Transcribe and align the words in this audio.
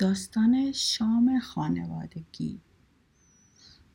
داستان 0.00 0.72
شام 0.72 1.38
خانوادگی. 1.40 2.60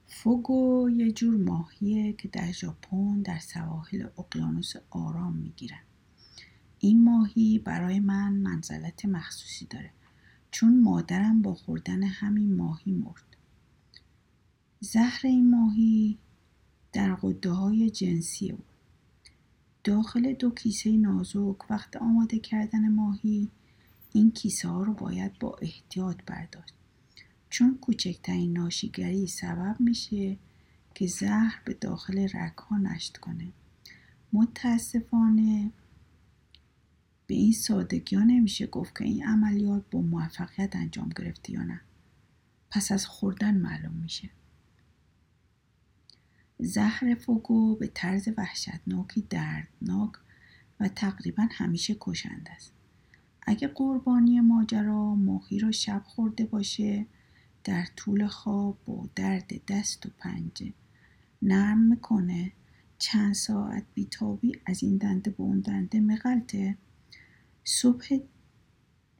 فوگو 0.08 0.90
یه 0.90 1.12
جور 1.12 1.38
ماهیه 1.38 2.14
که 2.14 2.28
در 2.28 2.52
ژاپن 2.52 3.22
در 3.22 3.40
سواحل 3.40 4.08
اقیانوس 4.18 4.74
آرام 4.90 5.36
می‌گیرن. 5.36 5.82
این 6.80 7.04
ماهی 7.04 7.60
برای 7.60 8.00
من 8.00 8.34
منزلت 8.34 9.06
مخصوصی 9.06 9.66
داره. 9.66 9.92
چون 10.52 10.82
مادرم 10.82 11.42
با 11.42 11.54
خوردن 11.54 12.04
همین 12.04 12.56
ماهی 12.56 12.92
مرد. 12.92 13.38
زهر 14.80 15.22
این 15.24 15.50
ماهی 15.50 16.18
در 16.94 17.16
قده 17.16 17.50
های 17.50 17.90
جنسی 17.90 18.52
بود 18.52 18.66
داخل 19.84 20.34
دو 20.34 20.50
کیسه 20.50 20.98
نازک 20.98 21.72
وقت 21.72 21.98
آماده 21.98 22.40
کردن 22.40 22.90
ماهی 22.90 23.50
این 24.16 24.32
کیسه 24.32 24.68
ها 24.68 24.84
رو 24.84 24.94
باید 24.94 25.40
با 25.40 25.56
احتیاط 25.62 26.18
برداشت 26.26 26.74
چون 27.50 27.78
کوچکترین 27.78 28.54
ناشیگری 28.54 29.28
سبب 29.28 29.76
میشه 29.80 30.38
که 30.94 31.08
زهر 31.08 31.62
به 31.66 31.74
داخل 31.74 32.28
رگ 32.34 32.58
ها 32.58 32.78
نشت 32.78 33.18
کنه. 33.18 33.52
متاسفانه 34.34 35.72
به 37.28 37.36
این 37.36 37.52
سادگی 37.52 38.16
ها 38.16 38.24
نمیشه 38.24 38.68
گفت 38.68 38.98
که 38.98 39.04
این 39.04 39.26
عملیات 39.26 39.84
با 39.92 40.02
موفقیت 40.02 40.76
انجام 40.76 41.10
گرفته 41.10 41.52
یا 41.52 41.64
نه. 41.64 41.82
پس 42.72 42.92
از 42.92 43.06
خوردن 43.06 43.58
معلوم 43.58 43.96
میشه. 43.96 44.30
زهر 46.60 47.16
فوگو 47.16 47.76
به 47.76 47.88
طرز 47.88 48.30
وحشتناکی 48.38 49.22
دردناک 49.22 50.12
و 50.80 50.88
تقریبا 50.88 51.48
همیشه 51.52 51.96
کشنده 52.00 52.52
است. 52.52 52.72
اگه 53.46 53.68
قربانی 53.68 54.40
ماجرا 54.40 55.16
ماهی 55.16 55.60
را 55.60 55.72
شب 55.72 56.04
خورده 56.06 56.46
باشه 56.46 57.06
در 57.64 57.86
طول 57.96 58.28
خواب 58.28 58.78
با 58.86 59.10
درد 59.16 59.66
دست 59.68 60.06
و 60.06 60.10
پنجه 60.18 60.74
نرم 61.42 61.78
می‌کنه. 61.78 62.52
چند 63.00 63.34
ساعت 63.34 63.84
بیتابی 63.94 64.60
از 64.66 64.84
این 64.84 64.98
دنده 64.98 65.32
به 65.32 65.44
اون 65.44 65.60
دنده 65.60 66.00
مغلطه 66.00 66.78
صبح 67.64 68.20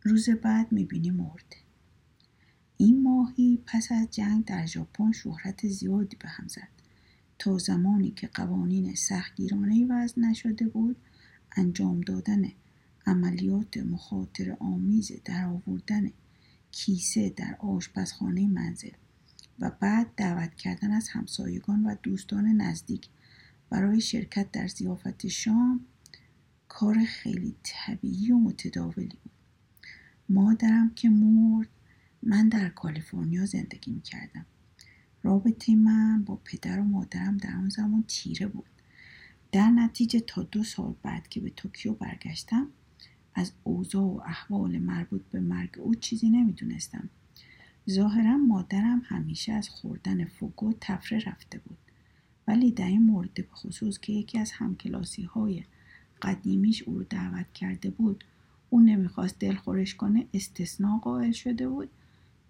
روز 0.04 0.30
بعد 0.30 0.72
می‌بینی 0.72 1.12
مرده. 1.12 1.58
این 2.78 3.04
ماهی 3.04 3.64
پس 3.66 3.92
از 3.92 4.12
جنگ 4.12 4.46
در 4.46 4.66
ژاپن 4.66 5.12
شهرت 5.12 5.68
زیادی 5.68 6.18
به 6.20 6.30
هم 6.30 6.48
زد. 6.48 6.68
تا 7.40 7.58
زمانی 7.58 8.12
که 8.12 8.28
قوانین 8.28 8.96
سختگیرانه 8.96 9.86
وضع 9.90 10.22
نشده 10.22 10.68
بود 10.68 10.96
انجام 11.58 12.02
دادن 12.02 12.52
عملیات 13.06 13.78
مخاطر 13.78 14.58
آمیز 14.60 15.12
در 15.26 15.46
آوردن 15.46 16.12
کیسه 16.72 17.30
در 17.30 17.56
آشپزخانه 17.60 18.48
منزل 18.48 18.92
و 19.60 19.72
بعد 19.80 20.08
دعوت 20.18 20.56
کردن 20.56 20.92
از 20.92 21.10
همسایگان 21.10 21.84
و 21.84 21.96
دوستان 22.04 22.46
نزدیک 22.48 23.10
برای 23.70 24.02
شرکت 24.02 24.52
در 24.52 24.68
زیافت 24.68 25.28
شام 25.28 25.86
کار 26.68 27.04
خیلی 27.06 27.56
طبیعی 27.64 28.32
و 28.32 28.38
متداولی 28.38 29.18
بود. 29.24 29.32
مادرم 30.30 30.92
که 30.96 31.10
مرد 31.10 31.70
من 32.24 32.50
در 32.50 32.70
کالیفرنیا 32.70 33.46
زندگی 33.46 33.92
می 33.92 34.02
کردم 34.02 34.46
رابطه 35.24 35.76
من 35.76 36.24
با 36.24 36.36
پدر 36.36 36.80
و 36.80 36.84
مادرم 36.84 37.38
در 37.38 37.56
اون 37.56 37.70
زمان 37.70 38.04
تیره 38.08 38.48
بود. 38.48 38.70
در 39.52 39.70
نتیجه 39.70 40.20
تا 40.20 40.44
دو 40.44 40.64
سال 40.64 40.96
بعد 41.04 41.28
که 41.28 41.42
به 41.42 41.50
توکیو 41.50 41.94
برگشتم 41.94 42.68
از 43.36 43.52
اوضاع 43.64 44.04
و 44.04 44.22
احوال 44.26 44.78
مربوط 44.78 45.22
به 45.32 45.40
مرگ 45.40 45.80
او 45.80 45.96
چیزی 45.96 46.30
نمی‌دونستم. 46.30 47.10
ظاهرا 47.90 48.38
مادرم 48.38 49.02
همیشه 49.06 49.54
از 49.54 49.70
خوردن 49.70 50.26
فوگو 50.26 50.74
تفره 50.82 51.20
رفته 51.20 51.58
بود 51.60 51.78
ولی 52.48 52.72
در 52.72 52.88
این 52.88 53.04
مورد 53.04 53.48
خصوص 53.52 54.00
که 54.00 54.14
یکی 54.14 54.40
از 54.40 54.52
همکلاسی 54.52 55.24
های 55.24 55.64
قدیمیش 56.22 56.84
او 56.84 56.98
رو 56.98 57.04
دعوت 57.04 57.54
کرده 57.54 57.90
بود 57.90 58.24
او 58.70 58.80
نمی‌خواست 58.82 59.40
دلخورش 59.40 59.96
کنه 59.96 60.28
استثناء 60.34 61.00
قائل 61.00 61.32
شده 61.32 61.70
بود. 61.70 61.90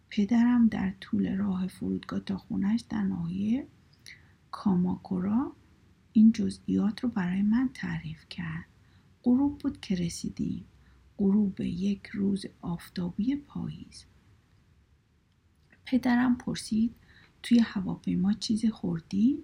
پدرم 0.10 0.68
در 0.68 0.94
طول 1.02 1.38
راه 1.38 1.68
فرودگاه 1.68 2.20
تا 2.20 2.38
خونش 2.38 2.82
در 2.82 3.04
ناحیه 3.04 3.68
کاماکورا 4.52 5.52
این 6.14 6.32
جزئیات 6.32 7.04
رو 7.04 7.10
برای 7.10 7.42
من 7.42 7.70
تعریف 7.74 8.26
کرد. 8.30 8.66
غروب 9.24 9.58
بود 9.58 9.82
که 9.82 9.96
رسیدیم. 9.96 10.66
غروب 11.18 11.62
یک 11.62 12.08
روز 12.08 12.46
آفتابی 12.62 13.36
پاییز. 13.36 14.06
پدرم 15.86 16.38
پرسید 16.38 16.96
توی 17.44 17.60
هواپیما 17.60 18.34
چیزی 18.34 18.70
خوردی؟ 18.70 19.44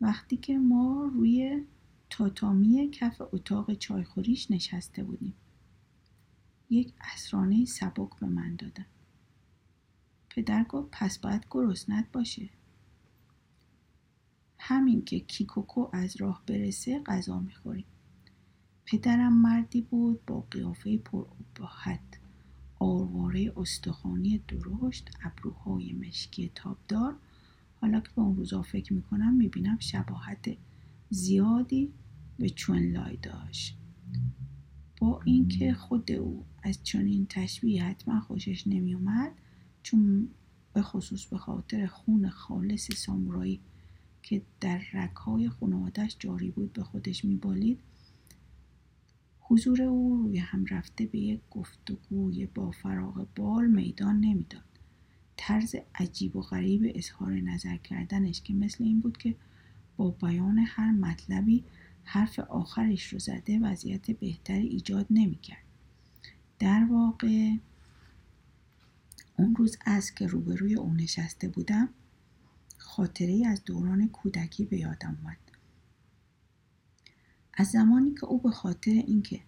وقتی 0.00 0.36
که 0.36 0.58
ما 0.58 1.10
روی 1.14 1.64
تاتامی 2.10 2.90
کف 2.90 3.22
اتاق 3.32 3.74
چایخوریش 3.74 4.50
نشسته 4.50 5.04
بودیم. 5.04 5.34
یک 6.70 6.92
اسرانه 7.00 7.64
سبک 7.64 8.18
به 8.20 8.26
من 8.26 8.56
دادن. 8.56 8.86
پدر 10.30 10.64
گفت 10.64 10.88
پس 10.92 11.18
باید 11.18 11.46
گرسنت 11.50 12.12
باشه. 12.12 12.48
همین 14.66 15.04
که 15.04 15.20
کیکوکو 15.20 15.88
از 15.92 16.16
راه 16.16 16.42
برسه 16.46 17.02
غذا 17.06 17.40
می‌خوریم. 17.40 17.84
پدرم 18.86 19.32
مردی 19.32 19.80
بود 19.80 20.24
با 20.26 20.40
قیافه 20.50 20.98
پر 20.98 21.26
ابهت 21.58 22.00
آرواره 22.78 23.52
استخوانی 23.56 24.40
درشت 24.48 25.10
ابروهای 25.22 25.92
مشکی 25.92 26.50
تابدار. 26.54 27.16
حالا 27.80 28.00
که 28.00 28.08
به 28.16 28.22
اون 28.22 28.36
روزا 28.36 28.62
فکر 28.62 28.92
می‌کنم 28.92 29.34
می‌بینم 29.34 29.78
شباهت 29.78 30.56
زیادی 31.10 31.92
به 32.38 32.50
چونلای 32.50 33.16
داشت. 33.16 33.78
با 35.00 35.20
اینکه 35.24 35.74
خود 35.74 36.12
او 36.12 36.44
از 36.62 36.82
چنین 36.82 37.26
تشبیه 37.26 37.84
حتما 37.84 38.20
خوشش 38.20 38.66
نمیومد 38.66 39.32
چون 39.82 40.28
به 40.72 40.82
خصوص 40.82 41.26
به 41.26 41.38
خاطر 41.38 41.86
خون 41.86 42.28
خالص 42.28 42.90
سامورایی 42.92 43.60
که 44.24 44.42
در 44.60 44.82
رکهای 44.92 45.48
خانوادش 45.48 46.16
جاری 46.18 46.50
بود 46.50 46.72
به 46.72 46.82
خودش 46.82 47.24
میبالید. 47.24 47.80
حضور 49.40 49.82
او 49.82 50.16
روی 50.16 50.38
هم 50.38 50.64
رفته 50.66 51.06
به 51.06 51.18
یک 51.18 51.40
گفتگوی 51.50 52.46
با 52.46 52.70
فراغ 52.70 53.26
بال 53.36 53.66
میدان 53.66 54.20
نمی‌داد. 54.20 54.64
طرز 55.36 55.74
عجیب 55.94 56.36
و 56.36 56.40
غریب 56.40 56.92
اظهار 56.94 57.32
نظر 57.32 57.76
کردنش 57.76 58.42
که 58.42 58.54
مثل 58.54 58.84
این 58.84 59.00
بود 59.00 59.16
که 59.16 59.36
با 59.96 60.10
بیان 60.10 60.58
هر 60.58 60.90
مطلبی 60.90 61.64
حرف 62.04 62.38
آخرش 62.38 63.12
رو 63.12 63.18
زده 63.18 63.58
وضعیت 63.58 64.10
بهتری 64.10 64.66
ایجاد 64.66 65.06
نمی‌کرد. 65.10 65.64
در 66.58 66.84
واقع 66.84 67.56
اون 69.36 69.56
روز 69.56 69.78
از 69.86 70.14
که 70.14 70.26
روبروی 70.26 70.74
او 70.74 70.94
نشسته 70.94 71.48
بودم 71.48 71.88
خاطره 72.96 73.46
از 73.46 73.64
دوران 73.64 74.08
کودکی 74.08 74.64
به 74.64 74.78
یادم 74.78 75.18
اومد. 75.22 75.36
از 77.54 77.66
زمانی 77.66 78.14
که 78.14 78.26
او 78.26 78.38
به 78.38 78.50
خاطر 78.50 78.90
اینکه 78.90 79.40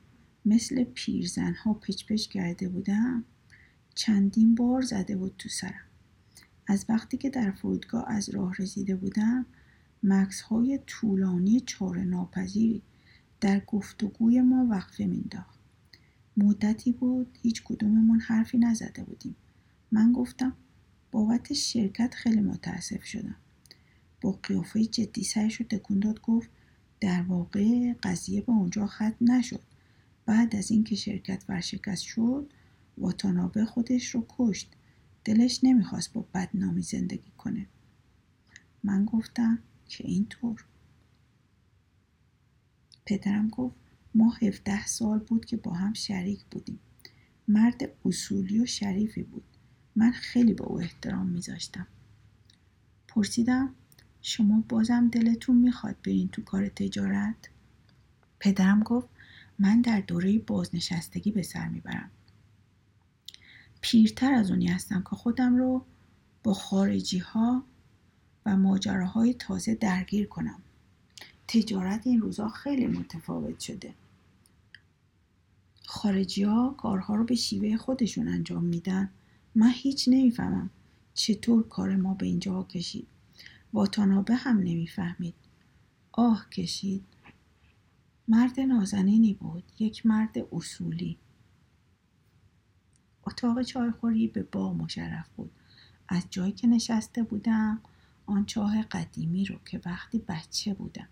مثل 0.44 0.84
پیرزنها 0.84 1.74
پچ 1.74 2.04
پچ 2.06 2.28
کرده 2.28 2.68
بودم 2.68 3.24
چندین 3.94 4.54
بار 4.54 4.82
زده 4.82 5.16
بود 5.16 5.34
تو 5.38 5.48
سرم. 5.48 5.84
از 6.66 6.86
وقتی 6.88 7.16
که 7.16 7.30
در 7.30 7.50
فرودگاه 7.50 8.04
از 8.08 8.28
راه 8.28 8.54
رسیده 8.58 8.96
بودم 8.96 9.46
مکس 10.02 10.40
های 10.40 10.80
طولانی 10.86 11.60
چاره 11.60 12.04
ناپذیری 12.04 12.82
در 13.40 13.60
گفتگوی 13.60 14.40
ما 14.40 14.66
وقفه 14.70 15.06
مینداخت 15.06 15.58
مدتی 16.36 16.92
بود 16.92 17.38
هیچ 17.42 17.62
کدوممون 17.64 18.20
حرفی 18.20 18.58
نزده 18.58 19.04
بودیم. 19.04 19.36
من 19.92 20.12
گفتم 20.12 20.56
بابت 21.12 21.52
شرکت 21.52 22.14
خیلی 22.14 22.40
متاسف 22.40 23.04
شدم. 23.04 23.36
با 24.20 24.32
قیافه 24.32 24.84
جدی 24.84 25.24
سرش 25.24 25.54
رو 25.54 25.66
تکون 25.66 26.00
داد 26.00 26.20
گفت 26.20 26.50
در 27.00 27.22
واقع 27.22 27.92
قضیه 28.02 28.40
به 28.40 28.52
اونجا 28.52 28.86
ختم 28.86 29.16
نشد. 29.20 29.62
بعد 30.26 30.56
از 30.56 30.70
اینکه 30.70 30.96
شرکت 30.96 31.44
ورشکست 31.48 32.02
شد 32.02 32.52
واتانابه 32.98 33.64
خودش 33.64 34.14
رو 34.14 34.26
کشت. 34.28 34.72
دلش 35.24 35.60
نمی‌خواست 35.62 36.12
با 36.12 36.24
بدنامی 36.34 36.82
زندگی 36.82 37.30
کنه. 37.38 37.66
من 38.84 39.04
گفتم 39.04 39.58
که 39.88 40.04
اینطور. 40.06 40.64
پدرم 43.06 43.48
گفت 43.48 43.76
ما 44.14 44.30
17 44.30 44.86
سال 44.86 45.18
بود 45.18 45.44
که 45.44 45.56
با 45.56 45.72
هم 45.72 45.92
شریک 45.92 46.44
بودیم. 46.50 46.78
مرد 47.48 47.90
اصولی 48.04 48.60
و 48.60 48.66
شریفی 48.66 49.22
بود. 49.22 49.44
من 49.96 50.10
خیلی 50.10 50.54
به 50.54 50.64
او 50.64 50.80
احترام 50.80 51.26
میذاشتم. 51.26 51.86
پرسیدم 53.08 53.74
شما 54.28 54.64
بازم 54.68 55.08
دلتون 55.08 55.56
می‌خواد 55.56 55.96
برین 56.04 56.28
تو 56.28 56.42
کار 56.42 56.68
تجارت؟ 56.68 57.36
پدرم 58.40 58.82
گفت 58.82 59.08
من 59.58 59.80
در 59.80 60.00
دوره 60.00 60.38
بازنشستگی 60.38 61.30
به 61.30 61.42
سر 61.42 61.68
می‌برم. 61.68 62.10
پیرتر 63.80 64.32
از 64.32 64.50
اونی 64.50 64.66
هستم 64.66 65.04
که 65.10 65.16
خودم 65.16 65.56
رو 65.56 65.84
با 66.42 66.54
خارجی 66.54 67.18
ها 67.18 67.64
و 68.46 68.56
ماجراهای 68.56 69.34
تازه 69.34 69.74
درگیر 69.74 70.26
کنم. 70.26 70.60
تجارت 71.48 72.06
این 72.06 72.20
روزها 72.20 72.48
خیلی 72.48 72.86
متفاوت 72.86 73.60
شده. 73.60 73.94
خارجی 75.86 76.42
ها 76.42 76.74
کارها 76.78 77.14
رو 77.14 77.24
به 77.24 77.34
شیوه 77.34 77.76
خودشون 77.76 78.28
انجام 78.28 78.64
میدن. 78.64 79.10
من 79.54 79.72
هیچ 79.74 80.08
نمی‌فهمم 80.08 80.70
چطور 81.14 81.68
کار 81.68 81.96
ما 81.96 82.14
به 82.14 82.26
اینجا 82.26 82.62
کشید. 82.62 83.06
واتانابه 83.76 84.34
هم 84.34 84.58
نمی‌فهمید 84.58 85.34
آه 86.12 86.50
کشید 86.50 87.04
مرد 88.28 88.60
نازنینی 88.60 89.34
بود 89.34 89.64
یک 89.78 90.06
مرد 90.06 90.36
اصولی 90.52 91.18
اتاق 93.26 93.62
چایخوری 93.62 94.28
به 94.28 94.42
با 94.42 94.72
مشرف 94.72 95.28
بود 95.36 95.50
از 96.08 96.26
جایی 96.30 96.52
که 96.52 96.66
نشسته 96.66 97.22
بودم 97.22 97.80
آن 98.26 98.44
چاه 98.44 98.82
قدیمی 98.82 99.44
رو 99.44 99.56
که 99.64 99.80
وقتی 99.84 100.18
بچه 100.18 100.74
بودم 100.74 101.08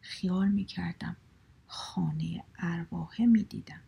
خیال 0.00 0.48
می 0.48 0.64
کردم 0.64 1.16
خانه 1.66 2.44
ارواحه 2.58 3.26
می 3.26 3.42
دیدم. 3.42 3.80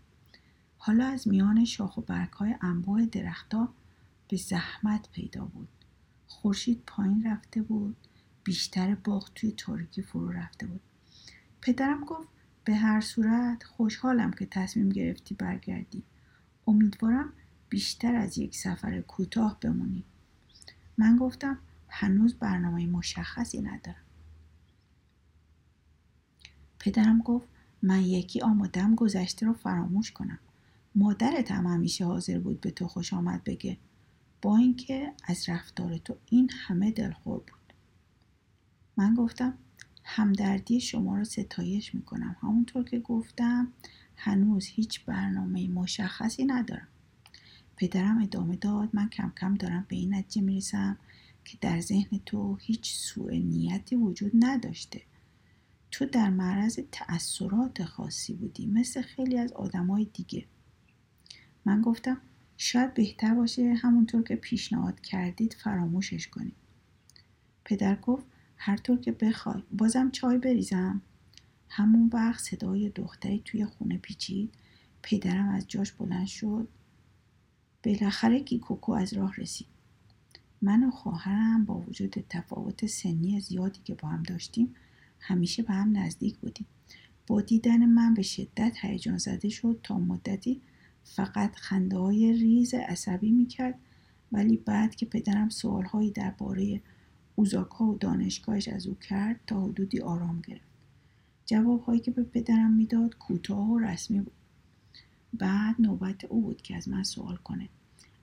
حالا 0.78 1.06
از 1.06 1.28
میان 1.28 1.64
شاخ 1.64 1.96
و 1.96 2.00
برگ 2.00 2.32
های 2.32 2.54
انبوه 2.60 3.06
درختها 3.06 3.68
به 4.28 4.36
زحمت 4.36 5.08
پیدا 5.12 5.44
بود. 5.44 5.68
خورشید 6.26 6.82
پایین 6.86 7.26
رفته 7.26 7.62
بود. 7.62 7.96
بیشتر 8.44 8.94
باغ 8.94 9.30
توی 9.34 9.52
تاریکی 9.52 10.02
فرو 10.02 10.32
رفته 10.32 10.66
بود. 10.66 10.80
پدرم 11.60 12.04
گفت 12.04 12.28
به 12.64 12.74
هر 12.74 13.00
صورت 13.00 13.62
خوشحالم 13.62 14.30
که 14.30 14.46
تصمیم 14.46 14.88
گرفتی 14.88 15.34
برگردی. 15.34 16.02
امیدوارم 16.66 17.32
بیشتر 17.68 18.14
از 18.14 18.38
یک 18.38 18.56
سفر 18.56 19.00
کوتاه 19.00 19.60
بمونی. 19.60 20.04
من 20.98 21.16
گفتم 21.16 21.58
هنوز 21.88 22.34
برنامه 22.34 22.86
مشخصی 22.86 23.60
ندارم. 23.60 24.04
پدرم 26.78 27.22
گفت 27.22 27.48
من 27.82 28.02
یکی 28.02 28.40
آمادم 28.40 28.94
گذشته 28.94 29.46
رو 29.46 29.52
فراموش 29.52 30.12
کنم. 30.12 30.38
مادرت 30.94 31.50
هم 31.50 31.66
همیشه 31.66 32.04
حاضر 32.04 32.38
بود 32.38 32.60
به 32.60 32.70
تو 32.70 32.88
خوش 32.88 33.12
آمد 33.12 33.44
بگه 33.44 33.78
با 34.42 34.56
اینکه 34.56 35.12
از 35.24 35.48
رفتار 35.48 35.98
تو 35.98 36.16
این 36.26 36.50
همه 36.52 36.90
دلخور 36.90 37.38
بود. 37.38 37.59
من 39.00 39.14
گفتم 39.14 39.54
همدردی 40.04 40.80
شما 40.80 41.16
رو 41.16 41.24
ستایش 41.24 41.94
می‌کنم. 41.94 42.36
همونطور 42.40 42.84
که 42.84 42.98
گفتم 42.98 43.72
هنوز 44.16 44.66
هیچ 44.66 45.04
برنامه 45.04 45.68
مشخصی 45.68 46.44
ندارم. 46.44 46.88
پدرم 47.76 48.22
ادامه 48.22 48.56
داد 48.56 48.88
من 48.92 49.08
کم 49.08 49.32
کم 49.40 49.54
دارم 49.54 49.86
به 49.88 49.96
این 49.96 50.14
نتیجه 50.14 50.46
می‌رسم 50.46 50.98
که 51.44 51.58
در 51.60 51.80
ذهن 51.80 52.20
تو 52.26 52.56
هیچ 52.56 52.94
سوء 52.94 53.30
نیتی 53.30 53.96
وجود 53.96 54.32
نداشته. 54.34 55.02
تو 55.90 56.06
در 56.06 56.30
معرض 56.30 56.80
تأثیرات 56.92 57.84
خاصی 57.84 58.34
بودی 58.34 58.66
مثل 58.66 59.02
خیلی 59.02 59.38
از 59.38 59.52
آدمای 59.52 60.04
دیگه. 60.04 60.44
من 61.64 61.82
گفتم 61.82 62.20
شاید 62.56 62.94
بهتر 62.94 63.34
باشه 63.34 63.74
همونطور 63.74 64.22
که 64.22 64.36
پیشنهاد 64.36 65.00
کردید 65.00 65.52
فراموشش 65.52 66.28
کنید. 66.28 66.56
پدر 67.64 67.96
گفت 67.96 68.29
هر 68.62 68.76
طور 68.76 69.00
که 69.00 69.12
بخوای. 69.12 69.62
بازم 69.72 70.10
چای 70.10 70.38
بریزم. 70.38 71.02
همون 71.68 72.10
وقت 72.12 72.40
صدای 72.40 72.88
دختری 72.88 73.42
توی 73.44 73.64
خونه 73.64 73.98
پیچید. 73.98 74.54
پدرم 75.02 75.48
از 75.48 75.68
جاش 75.68 75.92
بلند 75.92 76.26
شد. 76.26 76.68
بالاخره 77.84 78.40
کیکوکو 78.40 78.92
از 78.92 79.12
راه 79.12 79.36
رسید. 79.36 79.66
من 80.62 80.84
و 80.84 80.90
خواهرم 80.90 81.64
با 81.64 81.78
وجود 81.78 82.24
تفاوت 82.28 82.86
سنی 82.86 83.40
زیادی 83.40 83.80
که 83.84 83.94
با 83.94 84.08
هم 84.08 84.22
داشتیم 84.22 84.74
همیشه 85.20 85.62
به 85.62 85.72
هم 85.72 85.98
نزدیک 85.98 86.36
بودیم. 86.36 86.66
با 87.26 87.40
دیدن 87.40 87.86
من 87.86 88.14
به 88.14 88.22
شدت 88.22 88.76
هیجان 88.80 89.18
زده 89.18 89.48
شد 89.48 89.80
تا 89.82 89.98
مدتی 89.98 90.60
فقط 91.04 91.56
خنده 91.56 91.98
های 91.98 92.32
ریز 92.32 92.74
عصبی 92.74 93.30
می‌کرد. 93.30 93.78
ولی 94.32 94.56
بعد 94.56 94.94
که 94.94 95.06
پدرم 95.06 95.48
سوالهایی 95.48 96.10
درباره 96.10 96.80
اوزاکا 97.40 97.84
و 97.84 97.98
دانشگاهش 97.98 98.68
از 98.68 98.86
او 98.86 98.94
کرد 98.94 99.40
تا 99.46 99.64
حدودی 99.64 100.00
آرام 100.00 100.40
گرفت. 100.40 100.70
جوابهایی 101.46 102.00
که 102.00 102.10
به 102.10 102.22
پدرم 102.22 102.72
می‌داد 102.72 103.18
کوتاه 103.18 103.70
و 103.70 103.78
رسمی 103.78 104.20
بود. 104.20 104.32
بعد 105.32 105.74
نوبت 105.78 106.24
او 106.24 106.40
بود 106.40 106.62
که 106.62 106.76
از 106.76 106.88
من 106.88 107.02
سوال 107.02 107.36
کنه. 107.36 107.68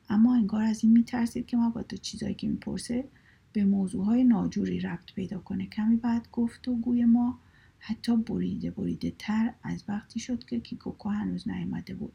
اما 0.09 0.35
انگار 0.35 0.63
از 0.63 0.83
این 0.83 0.93
میترسید 0.93 1.45
که 1.45 1.57
من 1.57 1.69
با 1.69 1.83
تو 1.83 1.97
چیزایی 1.97 2.33
که 2.33 2.47
می‌پرسه 2.47 3.07
به 3.53 3.65
موضوعهای 3.65 4.23
ناجوری 4.23 4.79
ربط 4.79 5.13
پیدا 5.13 5.39
کنه. 5.39 5.65
کمی 5.65 5.95
بعد 5.95 6.27
گفت 6.31 6.67
و 6.67 6.75
گوی 6.75 7.05
ما 7.05 7.39
حتی 7.79 8.17
بریده 8.17 8.71
بریده 8.71 9.13
تر 9.19 9.53
از 9.63 9.83
وقتی 9.87 10.19
شد 10.19 10.43
که 10.43 10.59
کیکوکو 10.59 11.09
هنوز 11.09 11.47
نیامده 11.47 11.93
بود. 11.93 12.13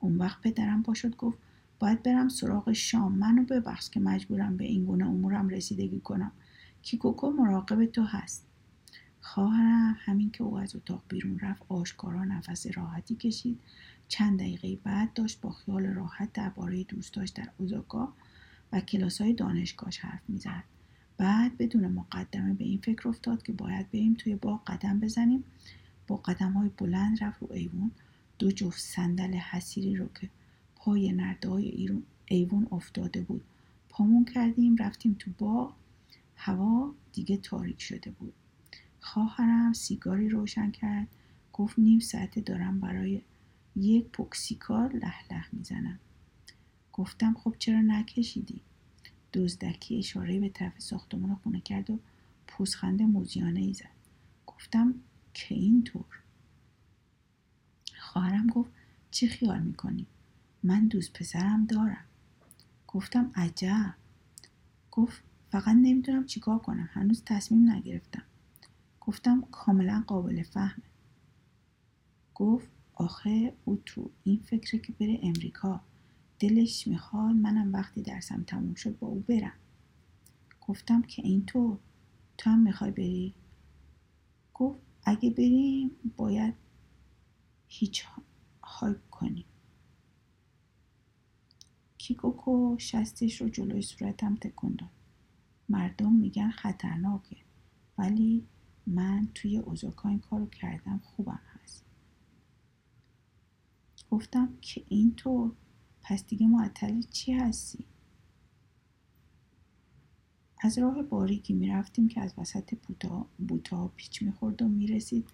اون 0.00 0.16
وقت 0.16 0.40
پدرم 0.42 0.82
پاشد 0.82 1.16
گفت 1.16 1.38
باید 1.78 2.02
برم 2.02 2.28
سراغ 2.28 2.72
شام. 2.72 3.12
منو 3.12 3.42
ببخش 3.42 3.90
که 3.90 4.00
مجبورم 4.00 4.56
به 4.56 4.64
این 4.64 4.84
گونه 4.84 5.06
امورم 5.06 5.48
رسیدگی 5.48 6.00
کنم. 6.00 6.32
کیکوکو 6.82 7.30
مراقب 7.30 7.86
تو 7.86 8.02
هست. 8.02 8.46
خواهرم 9.20 9.96
همین 9.98 10.30
که 10.30 10.44
او 10.44 10.58
از 10.58 10.76
اتاق 10.76 11.02
بیرون 11.08 11.38
رفت 11.38 11.62
آشکارا 11.68 12.24
نفس 12.24 12.66
راحتی 12.74 13.14
کشید. 13.14 13.60
چند 14.08 14.38
دقیقه 14.38 14.76
بعد 14.84 15.12
داشت 15.12 15.40
با 15.40 15.50
خیال 15.50 15.86
راحت 15.86 16.32
درباره 16.32 16.84
دوستاش 16.84 17.28
در 17.28 17.48
اوزاکا 17.58 18.12
و 18.72 18.80
کلاس 18.80 19.20
های 19.20 19.32
دانشگاهش 19.32 19.98
حرف 19.98 20.22
می‌زد. 20.28 20.64
بعد 21.16 21.58
بدون 21.58 21.86
مقدمه 21.86 22.54
به 22.54 22.64
این 22.64 22.78
فکر 22.78 23.08
افتاد 23.08 23.42
که 23.42 23.52
باید 23.52 23.90
بریم 23.90 24.14
توی 24.14 24.34
باغ 24.34 24.64
قدم 24.64 25.00
بزنیم. 25.00 25.44
با 26.06 26.16
قدم 26.16 26.52
های 26.52 26.70
بلند 26.78 27.24
رفت 27.24 27.42
رو 27.42 27.52
ایوون. 27.52 27.90
دو 28.38 28.52
جفت 28.52 28.80
صندل 28.80 29.34
حسیری 29.34 29.96
رو 29.96 30.08
که 30.20 30.28
پای 30.88 31.12
نرده 31.12 31.48
های 31.48 32.00
ایوون 32.26 32.68
افتاده 32.72 33.22
بود. 33.22 33.44
پامون 33.88 34.24
کردیم 34.24 34.76
رفتیم 34.76 35.16
تو 35.18 35.30
باغ 35.38 35.74
هوا 36.36 36.94
دیگه 37.12 37.36
تاریک 37.36 37.82
شده 37.82 38.10
بود. 38.10 38.34
خواهرم 39.00 39.72
سیگاری 39.72 40.28
روشن 40.28 40.70
کرد. 40.70 41.08
گفت 41.52 41.78
نیم 41.78 42.00
ساعته 42.00 42.40
دارم 42.40 42.80
برای 42.80 43.22
یک 43.76 44.04
پوکسیکار 44.04 44.92
لح 44.92 45.32
لح 45.32 45.48
می‌زنم. 45.52 45.98
گفتم 46.92 47.34
خب 47.34 47.54
چرا 47.58 47.80
نکشیدی؟ 47.80 48.60
دزدکی 49.32 49.98
اشاره 49.98 50.40
به 50.40 50.48
طرف 50.48 50.80
ساختمان 50.80 51.34
خونه 51.34 51.60
کرد 51.60 51.90
و 51.90 51.98
پوزخند 52.46 53.02
موزیانه 53.02 53.60
ای 53.60 53.74
زد. 53.74 53.96
گفتم 54.46 54.94
که 55.34 55.54
اینطور. 55.54 56.22
خواهرم 57.98 58.46
گفت 58.46 58.70
چی 59.10 59.28
خیال 59.28 59.62
می‌کنی؟ 59.62 60.06
من 60.62 60.88
دوست 60.88 61.12
پسرم 61.12 61.66
دارم. 61.66 62.04
گفتم 62.86 63.32
عجب. 63.34 63.94
گفت 64.90 65.22
فقط 65.50 65.68
نمی‌دونم 65.68 66.26
چیکار 66.26 66.58
کنم. 66.58 66.88
هنوز 66.92 67.22
تصمیم 67.26 67.70
نگرفتم. 67.70 68.22
گفتم 69.00 69.40
کاملا 69.40 70.04
قابل 70.06 70.42
فهمه. 70.42 70.84
گفت 72.34 72.68
آخه 72.94 73.54
او 73.64 73.82
تو 73.86 74.10
این 74.24 74.40
فکره 74.44 74.80
که 74.80 74.92
بره 74.92 75.20
امریکا. 75.22 75.80
دلش 76.38 76.86
می‌خواد 76.88 77.34
منم 77.34 77.72
وقتی 77.72 78.02
درسم 78.02 78.42
تموم 78.42 78.74
شد 78.74 78.98
با 78.98 79.06
او 79.08 79.20
برم. 79.20 79.52
گفتم 80.60 81.02
که 81.02 81.22
اینطور. 81.22 81.78
تو 82.38 82.50
هم 82.50 82.58
می‌خوای 82.58 82.90
بری؟ 82.90 83.34
گفت 84.54 84.80
اگه 85.04 85.30
بریم 85.30 85.90
باید 86.16 86.54
هیچ 87.68 88.04
هایپ 88.62 89.10
کنیم. 89.10 89.44
کیکوکو 91.98 92.76
شستش 92.78 93.40
رو 93.40 93.48
جلوی 93.48 93.82
صورتم 93.82 94.34
تکون 94.34 94.74
داد. 94.78 94.90
مردم 95.68 96.12
میگن 96.12 96.50
خطرناکه 96.50 97.36
ولی 97.98 98.46
من 98.86 99.28
توی 99.34 99.56
اوزاکا 99.56 100.08
این 100.08 100.18
کارو 100.18 100.46
کردم 100.46 101.00
خوبم 101.04 101.40
هست. 101.44 101.84
گفتم 104.10 104.58
که 104.60 104.84
اینطور 104.88 105.52
پس 106.02 106.26
دیگه 106.26 106.46
معطل 106.46 107.02
چی 107.02 107.32
هستی؟ 107.32 107.84
از 110.60 110.78
راه 110.78 111.02
باریکی 111.02 111.54
می‌رفتیم 111.54 112.08
که 112.08 112.20
از 112.20 112.34
وسط 112.38 112.74
بوتا 113.48 113.88
پیچ 113.96 114.22
می‌خورد 114.22 114.62
و 114.62 114.68
می‌رسید 114.68 115.28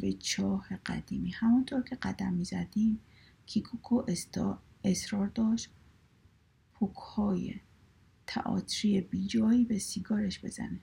به 0.00 0.12
چاه 0.12 0.68
قدیمی. 0.86 1.30
همانطور 1.30 1.82
که 1.82 1.96
قدم 1.96 2.32
می‌زدیم 2.32 3.00
کیکوکو 3.46 4.02
اصرار 4.84 5.26
داشت. 5.26 5.70
پوکهای 6.80 7.60
تئاتری 8.26 9.00
بیجایی 9.00 9.64
به 9.64 9.78
سیگارش 9.78 10.44
بزنه. 10.44 10.80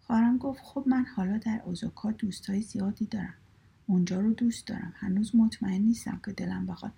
خواهرم 0.00 0.38
گفت 0.38 0.60
خب 0.64 0.84
من 0.86 1.04
حالا 1.04 1.38
در 1.38 1.62
اوزاکا 1.64 2.12
دوستای 2.12 2.62
زیادی 2.62 3.06
دارم. 3.06 3.34
اونجا 3.86 4.20
رو 4.20 4.32
دوست 4.32 4.66
دارم. 4.66 4.92
هنوز 4.96 5.36
مطمئن 5.36 5.82
نیستم 5.82 6.20
که 6.24 6.32
دلم 6.32 6.66
بخواد 6.66 6.92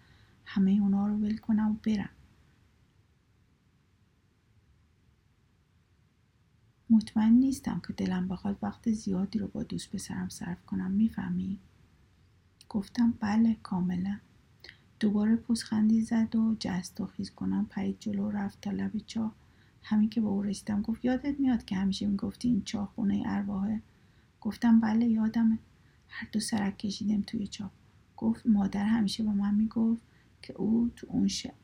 همه 0.44 0.70
اونا 0.70 1.06
رو 1.06 1.14
ول 1.14 1.36
کنم 1.36 1.70
و 1.70 1.74
برم. 1.74 2.10
مطمئن 6.90 7.32
نیستم 7.32 7.82
که 7.86 7.92
دلم 7.92 8.28
بخواد 8.28 8.58
وقت 8.62 8.92
زیادی 8.92 9.38
رو 9.38 9.48
با 9.48 9.62
دوست 9.62 9.90
پسرم 9.90 10.28
صرف 10.28 10.66
کنم. 10.66 10.90
می‌فهمی؟ 10.90 11.60
گفتم 12.68 13.14
بله 13.20 13.56
کاملا. 13.62 14.20
دوباره 15.04 15.36
پوزخندی 15.36 16.00
زد 16.00 16.36
و 16.36 16.56
جست 16.60 17.00
و 17.00 17.06
خیز 17.06 17.30
کنم 17.30 17.66
پرید 17.70 17.96
جلو 18.00 18.30
رفت 18.30 18.60
تا 18.60 18.70
لب 18.70 18.98
چاه. 19.06 19.34
همین 19.82 20.10
که 20.10 20.20
به 20.20 20.26
او 20.26 20.42
رسیدم 20.42 20.82
گفت 20.82 21.04
یادت 21.04 21.40
میاد 21.40 21.64
که 21.64 21.76
همیشه 21.76 22.06
می‌گفتی 22.06 22.48
این 22.48 22.62
چاه 22.64 22.92
خونه 22.94 23.22
ارواحه؟ 23.26 23.82
گفتم 24.40 24.80
بله 24.80 25.06
یادمه. 25.06 25.58
هر 26.08 26.28
دو 26.32 26.40
سرک 26.40 26.78
کشیدیم 26.78 27.24
توی 27.26 27.46
چاه. 27.46 27.70
گفت 28.16 28.46
مادر 28.46 28.84
همیشه 28.84 29.22
به 29.22 29.30
من 29.30 29.54
می‌گفت 29.54 30.02
که 30.42 30.52
او 30.52 30.90
تو 30.96 31.06
اون 31.10 31.28
شب 31.28 31.54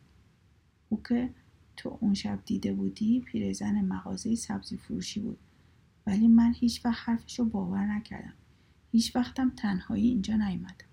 او 0.88 1.02
که 1.02 1.30
تو 1.76 1.98
اون 2.00 2.14
شب 2.14 2.38
دیده 2.46 2.72
بودی 2.72 3.20
پیرزن 3.20 3.80
مغازه 3.80 4.34
سبزی 4.34 4.76
فروشی 4.76 5.20
بود. 5.20 5.38
ولی 6.06 6.28
من 6.28 6.54
هیچ 6.56 6.84
وقت 6.84 7.08
حرفش 7.08 7.38
رو 7.38 7.44
باور 7.44 7.86
نکردم. 7.86 8.34
هیچ 8.92 9.16
وقتم 9.16 9.50
تنهایی 9.50 10.08
اینجا 10.08 10.36
نیومدم 10.36 10.89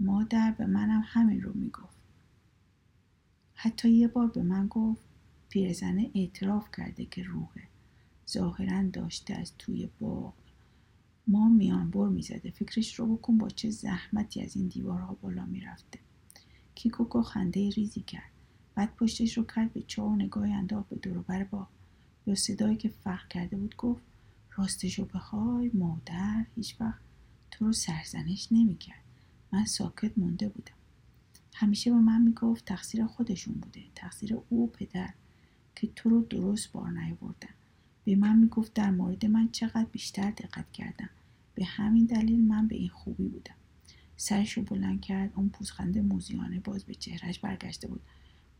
مادر 0.00 0.54
به 0.58 0.66
منم 0.66 1.02
همین 1.06 1.42
رو 1.42 1.52
می‌گفت. 1.54 1.96
حتی 3.54 3.90
یه 3.90 4.08
بار 4.08 4.26
به 4.26 4.42
من 4.42 4.66
گفت 4.66 5.06
پیرزنه 5.48 6.10
اعتراف 6.14 6.68
کرده 6.76 7.04
که 7.04 7.22
روحه. 7.22 7.62
ظاهرا 8.28 8.82
داشته 8.82 9.34
از 9.34 9.52
توی 9.58 9.88
باغ. 10.00 10.34
ما 11.26 11.48
میان 11.48 11.90
بر 11.90 12.08
می‌زده. 12.08 12.50
فکرش 12.50 12.94
رو 12.94 13.16
بکن 13.16 13.38
با 13.38 13.48
چه 13.48 13.70
زحمتی 13.70 14.42
از 14.42 14.56
این 14.56 14.66
دیوارها 14.66 15.14
بالا 15.14 15.46
می‌رفته. 15.46 15.98
کیکوکو 16.74 17.22
خنده 17.22 17.70
ریزی 17.70 18.00
کرد. 18.00 18.30
بعد 18.74 18.96
پشتش 18.96 19.38
رو 19.38 19.44
کرد 19.44 19.72
به 19.72 19.82
چاه 19.82 20.18
و 20.36 20.38
انداخت 20.38 20.88
به 20.88 20.96
دوروبر 20.96 21.44
باغ. 21.44 21.68
یا 22.26 22.34
صدایی 22.34 22.76
که 22.76 22.88
فرق 22.88 23.28
کرده 23.28 23.56
بود 23.56 23.76
گفت 23.76 24.02
راستشو 24.56 25.04
بخوای 25.04 25.70
مادر 25.74 26.46
هیچ 26.54 26.80
وقت 26.80 27.00
تو 27.50 27.66
رو 27.66 27.72
سرزنش 27.72 28.48
نمی‌کرد. 28.50 29.05
من 29.56 29.64
ساکت 29.64 30.18
مونده 30.18 30.48
بودم. 30.48 30.74
همیشه 31.54 31.90
به 31.90 31.96
من 31.96 32.22
می‌گفت 32.22 32.64
تقصیر 32.64 33.06
خودشون 33.06 33.54
بوده 33.54 33.84
تقصیر 33.94 34.38
او 34.48 34.70
پدر 34.70 35.14
که 35.76 35.86
تو 35.96 36.08
رو 36.10 36.22
درست 36.22 36.72
بار 36.72 36.90
نیاوردن. 36.90 37.54
به 38.04 38.16
من 38.16 38.38
می‌گفت 38.38 38.74
در 38.74 38.90
مورد 38.90 39.26
من 39.26 39.48
چقدر 39.48 39.84
بیشتر 39.84 40.30
دقت 40.30 40.72
کردم. 40.72 41.10
به 41.54 41.64
همین 41.64 42.04
دلیل 42.06 42.44
من 42.44 42.68
به 42.68 42.76
این 42.76 42.88
خوبی 42.88 43.28
بودم. 43.28 43.54
سرش 44.16 44.52
رو 44.52 44.62
بلند 44.62 45.00
کرد 45.00 45.32
اون 45.36 45.48
پوزخنده 45.48 46.02
موزیانه 46.02 46.60
باز 46.60 46.84
به 46.84 46.94
چهرش 46.94 47.38
برگشته 47.38 47.88
بود. 47.88 48.02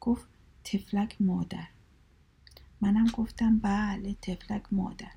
گفت 0.00 0.28
تفلک 0.64 1.16
مادر. 1.20 1.66
منم 2.80 3.06
گفتم 3.06 3.58
بله 3.58 4.16
تفلک 4.22 4.62
مادر. 4.72 5.12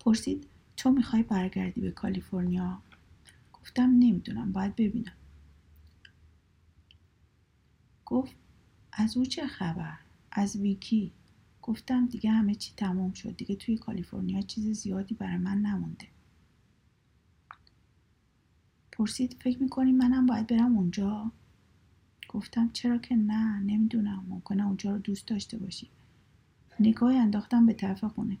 پرسید 0.00 0.46
تو 0.76 0.90
می‌خوای 0.90 1.22
برگردی 1.22 1.80
به 1.80 1.90
کالیفرنیا؟ 1.90 2.82
گفتم 3.62 3.90
نمی‌دونم 3.90 4.52
باید 4.52 4.76
ببینم. 4.76 5.12
گفت 8.06 8.36
از 8.92 9.16
او 9.16 9.24
چه 9.24 9.46
خبر؟ 9.46 9.98
از 10.32 10.56
ویکی. 10.56 11.12
گفتم 11.62 12.06
دیگه 12.06 12.30
همه 12.30 12.54
چی 12.54 12.72
تمام 12.76 13.12
شد. 13.12 13.36
دیگه 13.36 13.56
توی 13.56 13.78
کالیفرنیا 13.78 14.40
چیز 14.40 14.80
زیادی 14.80 15.14
برای 15.14 15.36
من 15.36 15.58
نمونده. 15.58 16.06
پرسید 18.92 19.36
فکر 19.40 19.62
می‌کنی 19.62 19.92
منم 19.92 20.26
باید 20.26 20.46
برم 20.46 20.76
اونجا؟ 20.76 21.32
گفتم 22.28 22.70
چرا 22.72 22.98
که 22.98 23.16
نه 23.16 23.58
نمی‌دونم. 23.60 24.24
ممکنه 24.28 24.66
اونجا 24.66 24.90
رو 24.90 24.98
دوست 24.98 25.26
داشته 25.26 25.58
باشی. 25.58 25.88
نگاهی 26.80 27.16
انداختم 27.16 27.66
به 27.66 27.72
طرف 27.72 28.04
خونه. 28.04 28.38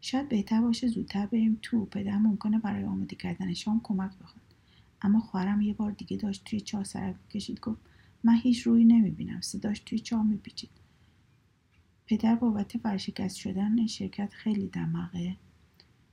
شاید 0.00 0.28
بهتر 0.28 0.60
باشه 0.60 0.88
زودتر 0.88 1.26
بریم 1.26 1.58
تو. 1.62 1.84
پدر 1.84 2.18
ممکنه 2.18 2.58
برای 2.58 2.84
آماده 2.84 3.16
کردن 3.16 3.54
شام 3.54 3.80
کمک 3.84 4.18
بخواد. 4.18 4.49
اما 5.02 5.20
خواهرم 5.20 5.60
یه 5.60 5.74
بار 5.74 5.92
دیگه 5.92 6.16
داشت 6.16 6.44
توی 6.44 6.60
چاه 6.60 6.84
سرک 6.84 7.28
کشید. 7.28 7.60
گفت 7.60 7.80
من 8.24 8.36
هیچ 8.36 8.60
روی 8.62 8.84
نمی‌بینم. 8.84 9.40
صداش 9.40 9.80
توی 9.80 9.98
چاه 9.98 10.22
میپیچید. 10.22 10.70
پدر 12.06 12.34
بابت 12.34 12.72
ورشکست 12.84 13.36
شدن 13.36 13.86
شرکت 13.86 14.32
خیلی 14.32 14.66
دماغه. 14.66 15.36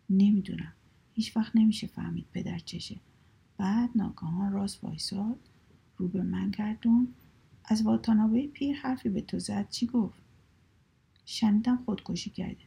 نمی‌دونم. 0.10 0.74
هیچ 1.14 1.38
وقت 1.38 1.56
نمیشه 1.56 1.88
فهمید 1.88 2.26
پدر 2.34 2.60
چشه. 2.60 3.00
بعد 3.58 3.90
ناگهان 3.96 4.52
راست 4.52 4.84
وایساد 4.84 5.40
رو 5.98 6.08
به 6.08 6.24
من 6.24 6.52
گردون. 6.52 7.14
از 7.66 7.84
واتانابه 7.84 8.48
پیر 8.48 8.78
حرفی 8.78 9.10
به 9.10 9.22
تو 9.22 9.40
زد. 9.40 9.70
چی 9.70 9.88
گفت؟ 9.88 10.22
شنیدم 11.26 11.84
خودکشی 11.86 12.30
کرده. 12.30 12.64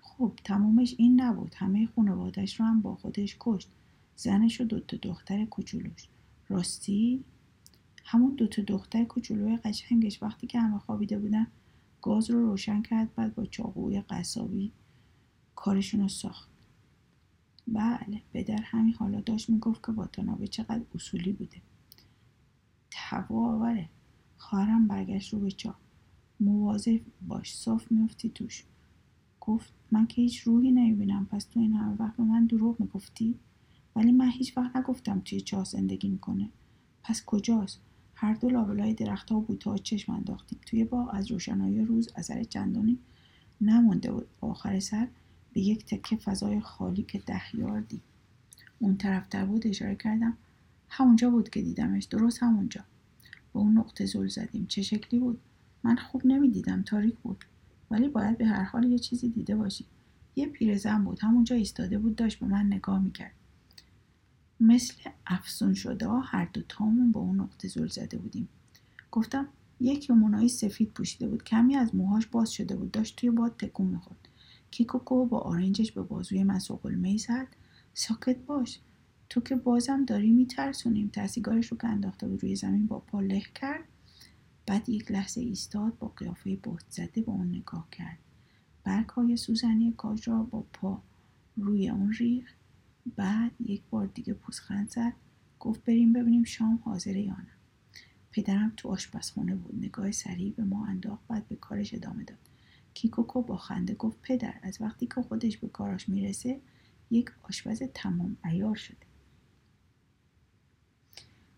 خب 0.00 0.32
تمومش 0.44 0.94
این 0.98 1.20
نبود. 1.20 1.54
همه 1.56 1.86
خانوادش 1.86 2.60
رو 2.60 2.66
هم 2.66 2.80
با 2.80 2.94
خودش 2.94 3.36
کشت. 3.40 3.70
زنش 4.16 4.60
و 4.60 4.64
دوتا 4.64 4.96
دختر 4.96 5.44
کوچولوش. 5.44 6.08
راستی؟ 6.48 7.24
همون 8.04 8.34
دوتا 8.34 8.62
دختر 8.62 9.04
کوچولوی 9.04 9.56
قشنگش 9.56 10.22
وقتی 10.22 10.46
که 10.46 10.60
همه 10.60 10.78
خوابیده 10.78 11.18
بودن 11.18 11.46
گاز 12.02 12.30
رو 12.30 12.40
روشن 12.50 12.82
کرد 12.82 13.14
بعد 13.14 13.34
با 13.34 13.46
چاقوی 13.46 14.00
قصابی 14.00 14.72
کارشون 15.56 16.00
رو 16.00 16.08
ساخت. 16.08 16.48
بله 17.68 18.42
در 18.42 18.62
همین 18.62 18.94
حالا 18.94 19.20
داشت 19.20 19.50
می‌گفت 19.50 19.86
که 19.86 19.92
واتانابه 19.92 20.46
چقدر 20.46 20.82
اصولی 20.94 21.32
بوده. 21.32 21.56
هوا 22.94 23.54
آوره. 23.54 23.88
خواهرم 24.38 24.88
برگشت 24.88 25.32
رو 25.32 25.40
به 25.40 25.50
چاه 25.50 25.78
مواظب 26.40 27.00
باش 27.28 27.56
صاف 27.56 27.92
میفتی 27.92 28.28
توش. 28.28 28.64
گفت 29.40 29.72
من 29.90 30.06
که 30.06 30.22
هیچ 30.22 30.38
روحی 30.40 30.70
نمی‌بینم 30.70 31.26
پس 31.26 31.44
تو 31.44 31.60
این 31.60 31.72
همه 31.72 31.96
وقت 31.96 32.16
به 32.16 32.22
من 32.22 32.46
دروغ 32.46 32.80
می‌گفتی؟ 32.80 33.38
ولی 33.96 34.12
من 34.12 34.30
هیچ 34.30 34.56
وقت 34.56 34.76
نگفتم 34.76 35.22
توی 35.24 35.40
چاه 35.40 35.64
زندگی 35.64 36.08
می‌کنه. 36.08 36.48
پس 37.02 37.24
کجاست؟ 37.24 37.80
هر 38.14 38.34
دو 38.34 38.50
لابلای 38.50 38.94
درختها 38.94 39.38
و 39.38 39.40
بوتهها 39.40 39.78
چشم 39.78 40.12
انداختیم. 40.12 40.58
توی 40.66 40.84
باغ 40.84 41.10
از 41.12 41.30
روشنایی 41.30 41.84
روز 41.84 42.08
اثر 42.16 42.44
چندانی 42.44 42.98
نمونده 43.60 44.12
بود. 44.12 44.26
آخر 44.40 44.80
سر 44.80 45.08
به 45.52 45.60
یک 45.60 45.84
تکه 45.86 46.16
فضای 46.16 46.60
خالی 46.60 47.02
که 47.02 47.18
ده 47.18 47.56
یاردی 47.56 48.00
اون 48.78 48.96
طرفتر 48.96 49.44
بود 49.44 49.66
اشاره 49.66 49.94
کردم. 49.94 50.36
همونجا 50.88 51.30
بود 51.30 51.50
که 51.50 51.62
دیدمش. 51.62 52.04
درست 52.04 52.42
همونجا. 52.42 52.84
به 53.52 53.58
اون 53.58 53.78
نقطه 53.78 54.06
زل 54.06 54.26
زدیم. 54.28 54.66
چه 54.66 54.82
شکلی 54.82 55.20
بود؟ 55.20 55.40
من 55.82 55.96
خوب 55.96 56.26
نمی‌دیدم. 56.26 56.82
تاریک 56.82 57.14
بود. 57.18 57.44
ولی 57.90 58.08
باید 58.08 58.38
به 58.38 58.46
هر 58.46 58.62
حال 58.62 58.84
یه 58.84 58.98
چیزی 58.98 59.28
دیده 59.28 59.56
باشی. 59.56 59.84
یه 60.36 60.46
پیرزن 60.46 61.04
بود. 61.04 61.18
همونجا 61.20 61.56
ایستاده 61.56 61.98
بود 61.98 62.16
داشت 62.16 62.38
به 62.38 62.46
من 62.46 62.66
نگاه 62.66 62.98
می‌کرد. 62.98 63.32
مثل 64.60 64.94
افسون 65.26 65.74
شده 65.74 66.08
هر 66.08 66.48
دو 66.52 66.60
تامون 66.68 67.12
به 67.12 67.18
اون 67.18 67.40
نقطه 67.40 67.68
زل 67.68 67.86
زده 67.86 68.18
بودیم. 68.18 68.48
گفتم 69.10 69.48
یک 69.80 70.10
یومونایی 70.10 70.48
سفید 70.48 70.90
پوشیده 70.90 71.28
بود. 71.28 71.44
کمی 71.44 71.76
از 71.76 71.94
موهاش 71.94 72.26
باز 72.26 72.52
شده 72.52 72.76
بود. 72.76 72.90
داشت 72.90 73.16
توی 73.16 73.30
باد 73.30 73.56
تکون 73.56 73.86
می‌خورد. 73.86 74.28
کیکوکو 74.70 75.26
با 75.26 75.38
آرنجش 75.38 75.92
به 75.92 76.02
بازوی 76.02 76.44
من 76.44 76.58
سقلمه 76.58 77.16
زد. 77.16 77.46
ساکت 77.94 78.38
باش. 78.38 78.80
تو 79.30 79.40
که 79.40 79.56
بازم 79.56 80.04
داری 80.04 80.30
میترسونیم. 80.30 81.10
تسیگارش 81.12 81.66
رو 81.66 81.78
که 81.78 81.86
انداخته 81.86 82.28
بود 82.28 82.42
روی 82.42 82.56
زمین 82.56 82.86
با 82.86 82.98
پا 82.98 83.20
له 83.20 83.42
کرد. 83.54 83.84
بعد 84.66 84.88
یک 84.88 85.10
لحظه 85.10 85.40
ایستاد 85.40 85.98
با 85.98 86.08
قیافه 86.16 86.56
بهت 86.56 86.84
زده 86.90 87.22
به 87.22 87.30
اون 87.30 87.48
نگاه 87.48 87.88
کرد. 87.92 88.18
برگ 88.84 89.08
های 89.08 89.36
سوزنی 89.36 89.94
کاج 89.96 90.28
را 90.28 90.42
با 90.42 90.64
پا 90.72 91.02
روی 91.56 91.88
اون 91.88 92.12
ریخ 92.12 92.54
بعد 93.16 93.52
یک 93.60 93.82
بار 93.90 94.06
دیگه 94.06 94.34
پوزخند 94.34 94.90
زد. 94.90 95.12
گفت 95.60 95.84
بریم 95.84 96.12
ببینیم 96.12 96.44
شام 96.44 96.82
حاضره 96.84 97.20
یا 97.20 97.36
نه. 97.36 97.52
پدرم 98.30 98.72
تو 98.76 98.88
آشپزخونه 98.88 99.54
بود. 99.54 99.84
نگاه 99.84 100.10
سریع 100.10 100.52
به 100.52 100.64
ما 100.64 100.86
انداخت 100.86 101.26
بعد 101.28 101.48
به 101.48 101.56
کارش 101.56 101.94
ادامه 101.94 102.24
داد. 102.24 102.38
کیکوکو 102.94 103.42
با 103.42 103.56
خنده 103.56 103.94
گفت 103.94 104.18
پدر 104.22 104.54
از 104.62 104.80
وقتی 104.80 105.06
که 105.06 105.22
خودش 105.22 105.58
به 105.58 105.68
کاراش 105.68 106.08
می‌رسه 106.08 106.60
یک 107.10 107.30
آشپز 107.42 107.82
تمام 107.94 108.36
ایار 108.44 108.74
شده. 108.74 109.06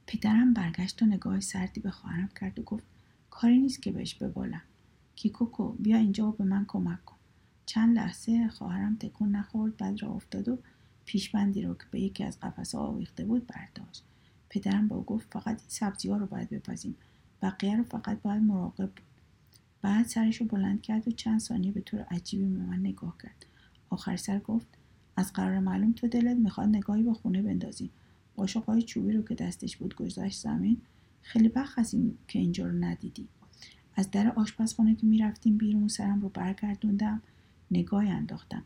پدرم 0.07 0.55
برگشت 0.55 1.03
و 1.03 1.07
نگاه 1.07 1.41
سردی 1.41 1.81
به 1.81 1.91
خواهرم 1.91 2.29
کرد 2.41 2.59
و 2.59 2.63
گفت 2.63 2.85
کاری 3.31 3.59
نیست 3.59 3.83
که 3.83 3.93
بهش 3.93 4.15
ببالم. 4.15 4.63
کیکوکو 5.17 5.73
بیا 5.73 5.97
اینجا 5.97 6.29
و 6.29 6.33
به 6.33 6.45
من 6.45 6.65
کمک 6.69 7.05
کن. 7.05 7.17
چند 7.67 7.97
لحظه 7.97 8.49
خواهرم 8.49 8.97
تکون 8.97 9.37
نخورد 9.37 9.77
بعد 9.77 10.03
را 10.03 10.09
افتاد 10.09 10.49
و 10.49 10.59
پیشبندی 11.07 11.63
رو 11.63 11.75
که 11.75 11.85
به 11.91 12.01
یکی 12.01 12.25
از 12.25 12.41
قفسه 12.41 12.79
آویخته 12.79 13.25
بود 13.25 13.47
برداشت. 13.47 14.05
پدرم 14.51 14.89
با 14.89 15.03
گفت 15.03 15.27
فقط 15.33 15.47
این 15.47 15.69
سبزی 15.69 16.11
ها 16.11 16.17
رو 16.17 16.27
باید 16.27 16.51
بپزیم 16.51 16.97
بقیه 17.43 17.77
رو 17.77 17.85
فقط 17.85 18.23
باید 18.23 18.43
مراقب 18.43 18.87
بود 18.87 19.01
بعد 19.83 20.07
سرش 20.07 20.37
رو 20.37 20.47
بلند 20.47 20.83
کرد 20.83 21.09
و 21.09 21.11
چند 21.11 21.41
ثانیه 21.41 21.73
به 21.73 21.81
طور 21.81 22.01
عجیبی 22.01 22.45
به 22.45 22.63
من 22.63 22.79
نگاه 22.79 23.17
کرد. 23.23 23.47
آخر 23.91 24.17
سر 24.17 24.39
گفت 24.39 24.67
از 25.17 25.33
قرار 25.33 25.59
معلوم 25.59 25.93
تو 25.93 26.09
دلت 26.09 26.37
می‌خواد 26.37 26.69
نگاهی 26.69 27.03
به 27.03 27.15
خونه 27.15 27.43
بندازی. 27.43 27.91
قاشقهای 28.37 28.83
چوبی 28.83 29.13
رو 29.13 29.23
که 29.23 29.35
دستش 29.35 29.77
بود 29.77 29.95
گذاشت 29.95 30.41
زمین. 30.41 30.81
خیلی 31.23 31.49
وقت 31.49 31.79
از 31.79 31.95
این 31.95 32.19
که 32.29 32.39
اینجا 32.39 32.67
رو 32.67 32.73
ندیدی. 32.73 33.29
از 33.95 34.11
در 34.11 34.33
آشپزخانه 34.37 34.95
که 34.95 35.07
می‌رفتیم 35.07 35.59
بیرون 35.59 35.89
سرم 35.89 36.21
رو 36.21 36.29
برگردوندم 36.29 37.23
نگاهی 37.71 38.09
انداختم. 38.09 38.63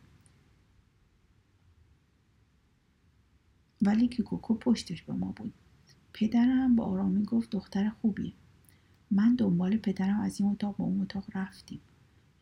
ولی 3.81 4.07
که 4.07 4.23
کوکو 4.23 4.53
پشتش 4.53 5.01
به 5.01 5.13
ما 5.13 5.33
بود. 5.35 5.53
پدرم 6.13 6.75
با 6.75 6.85
آرامی 6.85 7.23
گفت 7.23 7.49
دختر 7.49 7.89
خوبیه. 7.89 8.33
من 9.11 9.35
دنبال 9.35 9.77
پدرم 9.77 10.19
از 10.19 10.41
این 10.41 10.49
اتاق 10.49 10.77
به 10.77 10.83
اون 10.83 11.01
اتاق 11.01 11.25
رفتیم. 11.35 11.79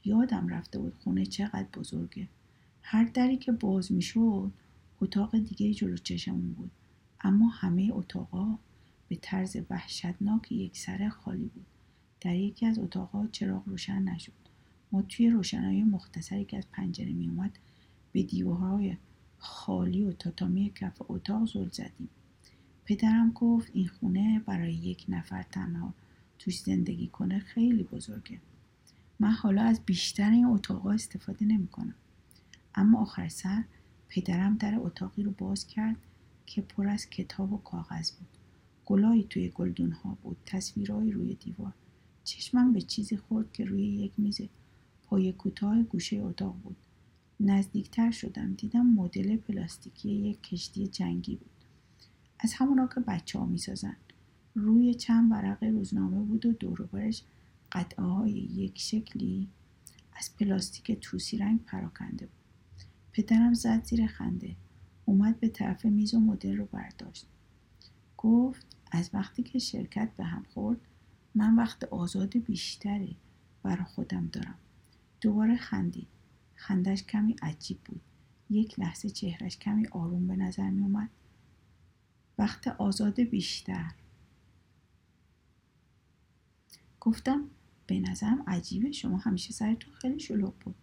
یادم 0.05 0.47
رفته 0.47 0.79
بود 0.79 0.93
خونه 1.03 1.25
چقدر 1.25 1.67
بزرگه. 1.73 2.27
هر 2.81 3.03
دری 3.03 3.37
که 3.37 3.51
باز 3.51 3.91
می‌شد 3.91 4.51
اتاق 5.01 5.37
دیگه 5.37 5.73
جلو 5.73 5.97
چشمون 5.97 6.53
بود. 6.53 6.71
اما 7.21 7.47
همه 7.47 7.89
اتاقا 7.93 8.57
به 9.07 9.17
طرز 9.21 9.57
وحشتناک 9.69 10.51
یک 10.51 10.77
سره 10.77 11.09
خالی 11.09 11.45
بود. 11.45 11.65
در 12.21 12.35
یکی 12.35 12.65
از 12.65 12.79
اتاقها 12.79 13.27
چراغ 13.27 13.63
روشن 13.67 14.01
نشد. 14.01 14.31
ما 14.91 15.01
توی 15.01 15.29
روشنایی 15.29 15.83
مختصری 15.83 16.45
که 16.45 16.57
از 16.57 16.65
پنجره 16.71 17.13
میومد 17.13 17.51
به 18.11 18.23
دیوارهای 18.23 18.97
خالی 19.39 20.03
و 20.03 20.11
تاتامی 20.11 20.71
کف 20.75 21.01
اتاق 21.09 21.47
زل 21.47 21.69
زدیم. 21.69 22.09
پدرم 22.85 23.31
گفت 23.31 23.71
این 23.73 23.87
خونه 23.87 24.41
برای 24.45 24.73
یک 24.73 25.05
نفر 25.09 25.43
تنها 25.43 25.93
توش 26.39 26.59
زندگی 26.59 27.07
کنه 27.07 27.39
خیلی 27.39 27.83
بزرگه. 27.83 28.39
من 29.19 29.31
حالا 29.31 29.61
از 29.61 29.79
بیشتر 29.85 30.31
این 30.31 30.45
اتاقا 30.45 30.91
استفاده 30.91 31.45
نمی 31.45 31.67
کنم. 31.67 31.95
اما 32.75 33.01
آخر 33.01 33.27
سر 33.27 33.63
پدرم 34.09 34.57
در 34.57 34.75
اتاقی 34.79 35.23
رو 35.23 35.31
باز 35.31 35.67
کرد 35.67 35.95
که 36.45 36.61
پر 36.61 36.87
از 36.87 37.09
کتاب 37.09 37.53
و 37.53 37.57
کاغذ 37.57 38.11
بود. 38.11 38.27
گلایی 38.85 39.23
توی 39.23 39.49
گلدون 39.49 39.91
ها 39.91 40.17
بود 40.23 40.37
تصویرهایی 40.45 41.11
روی 41.11 41.33
دیوار. 41.33 41.73
چشمم 42.23 42.73
به 42.73 42.81
چیزی 42.81 43.17
خورد 43.17 43.51
که 43.51 43.65
روی 43.65 43.83
یک 43.83 44.11
میز 44.17 44.41
پای 45.03 45.31
کوتاه 45.31 45.83
گوشه 45.83 46.17
اتاق 46.17 46.55
بود. 46.63 46.77
نزدیکتر 47.39 48.11
شدم. 48.11 48.53
دیدم 48.53 48.85
مدل 48.85 49.37
پلاستیکی 49.37 50.09
یک 50.09 50.43
کشتی 50.43 50.87
جنگی 50.87 51.35
بود. 51.35 51.49
از 52.39 52.53
همونا 52.53 52.87
که 52.87 52.99
بچه 52.99 53.39
ها 53.39 53.45
می‌سازن. 53.45 53.95
روی 54.55 54.93
چند 54.93 55.31
ورقه 55.31 55.67
روزنامه 55.67 56.21
بود 56.21 56.45
و 56.45 56.53
دوروبرش 56.53 57.23
قطعه 57.71 58.05
های 58.05 58.31
یک 58.31 58.79
شکلی 58.79 59.47
از 60.13 60.35
پلاستیک 60.35 60.91
توسی 60.91 61.37
رنگ 61.37 61.63
پراکنده 61.63 62.25
بود. 62.25 62.35
پدرم 63.11 63.53
زد 63.53 63.83
زیر 63.83 64.07
خنده. 64.07 64.55
اومد 65.05 65.39
به 65.39 65.47
طرف 65.47 65.85
میز 65.85 66.13
و 66.13 66.19
مدل 66.19 66.57
رو 66.57 66.65
برداشت. 66.65 67.27
گفت 68.17 68.65
از 68.91 69.09
وقتی 69.13 69.43
که 69.43 69.59
شرکت 69.59 70.11
به 70.17 70.23
هم 70.23 70.45
خورد 70.53 70.79
من 71.35 71.55
وقت 71.55 71.83
آزاد 71.83 72.37
بیشتری 72.37 73.15
برا 73.63 73.83
خودم 73.83 74.27
دارم. 74.27 74.55
دوباره 75.21 75.57
خندید. 75.57 76.07
خندش 76.59 77.03
کمی 77.03 77.35
عجیب 77.41 77.79
بود. 77.85 78.01
یک 78.49 78.79
لحظه 78.79 79.09
چهرش 79.09 79.57
کمی 79.57 79.87
آروم 79.87 80.27
به 80.27 80.35
نظر 80.35 80.69
می 80.69 80.81
اومد. 80.81 81.09
وقت 82.37 82.67
آزاد 82.67 83.19
بیشتر. 83.21 83.91
گفتم 86.99 87.49
به 87.87 87.99
نظرم 87.99 88.43
عجیبه. 88.47 88.91
شما 88.91 89.17
همیشه 89.17 89.53
سرتون 89.53 89.93
خیلی 89.93 90.19
شلوغ 90.19 90.53
بود. 90.59 90.75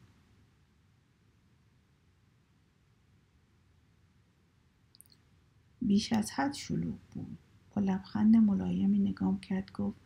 بیش 5.83 6.13
از 6.13 6.31
حد 6.31 6.53
شلوغ 6.53 6.99
بود. 7.15 7.39
با 7.75 7.83
لبخند 7.83 8.37
ملایمی 8.37 8.99
نگام 8.99 9.41
کرد 9.41 9.73
گفت 9.73 9.99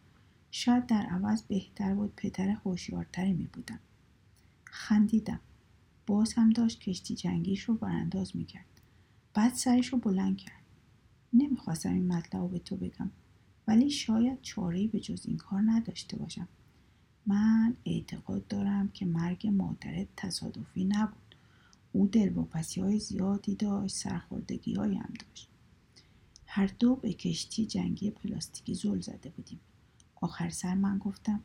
شاید 0.50 0.86
در 0.86 1.06
عوض 1.06 1.42
بهتر 1.42 1.94
بود 1.94 2.12
پدر 2.16 2.48
هوشیارتری 2.48 3.32
می 3.32 3.46
بودم. 3.46 3.80
خندیدم. 4.64 5.40
باز 6.10 6.32
هم 6.32 6.50
داشت 6.50 6.80
کشتی 6.80 7.14
جنگیش 7.14 7.62
رو 7.62 7.74
برانداز 7.74 8.36
می‌کرد. 8.36 8.80
بعد 9.34 9.54
سرش 9.54 9.86
رو 9.86 9.98
بلند 9.98 10.36
کرد. 10.36 10.62
نمی‌خواستم 11.32 11.92
این 11.92 12.12
مطلب 12.12 12.40
رو 12.40 12.48
به 12.48 12.58
تو 12.58 12.76
بگم 12.76 13.10
ولی 13.66 13.90
شاید 13.90 14.42
چارهی 14.42 14.88
به 14.88 15.00
جز 15.00 15.26
این 15.26 15.36
کار 15.36 15.62
نداشته 15.66 16.16
باشم. 16.16 16.48
من 17.26 17.76
اعتقاد 17.86 18.46
دارم 18.46 18.88
که 18.88 19.06
مرگ 19.06 19.46
مادرت 19.46 20.06
تصادفی 20.16 20.84
نبود. 20.84 21.34
او 21.92 22.06
دلواپسی 22.06 22.80
های 22.80 22.98
زیادی 22.98 23.54
داشت 23.54 23.96
سرخوردگی 23.96 24.74
هم 24.74 25.12
داشت. 25.28 25.48
هر 26.46 26.70
دو 26.78 26.96
به 26.96 27.12
کشتی 27.12 27.66
جنگی 27.66 28.10
پلاستیکی 28.10 28.74
زل 28.74 29.00
زده 29.00 29.30
بودیم. 29.30 29.60
آخر 30.20 30.48
سر 30.48 30.74
من 30.74 30.98
گفتم 30.98 31.40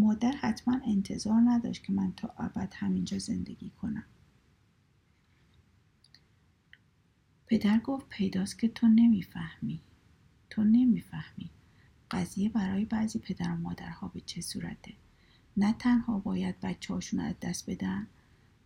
مادر 0.00 0.32
حتما 0.32 0.80
انتظار 0.86 1.40
نداشت 1.44 1.84
که 1.84 1.92
من 1.92 2.12
تا 2.12 2.34
ابد 2.38 2.72
همینجا 2.76 3.18
زندگی 3.18 3.70
کنم. 3.70 4.04
پدر 7.46 7.78
گفت 7.78 8.08
پیداست 8.08 8.58
که 8.58 8.68
تو 8.68 8.88
نمی‌فهمی. 8.88 9.80
تو 10.50 10.64
نمی‌فهمی. 10.64 11.50
قضیه 12.10 12.48
برای 12.48 12.84
بعضی 12.84 13.18
پدر 13.18 13.52
و 13.52 13.56
مادرها 13.56 14.08
به 14.08 14.20
چه 14.20 14.40
صورته؟ 14.40 14.94
نه 15.56 15.72
تنها 15.72 16.18
باید 16.18 16.60
بچه 16.60 16.94
هاشون 16.94 17.20
از 17.20 17.34
دست 17.42 17.70
بدن 17.70 18.06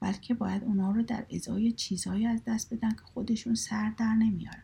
بلکه 0.00 0.34
باید 0.34 0.64
اونا 0.64 0.90
رو 0.90 1.02
در 1.02 1.26
ازای 1.30 1.72
چیزهایی 1.72 2.26
از 2.26 2.44
دست 2.46 2.74
بدن 2.74 2.90
که 2.90 3.02
خودشون 3.02 3.54
سر 3.54 3.90
در 3.90 4.14
نمیارن. 4.14 4.62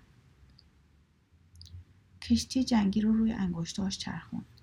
کشتی 2.22 2.64
جنگی 2.64 3.00
رو 3.00 3.12
روی 3.12 3.32
انگشتاش 3.32 3.98
چرخوند. 3.98 4.59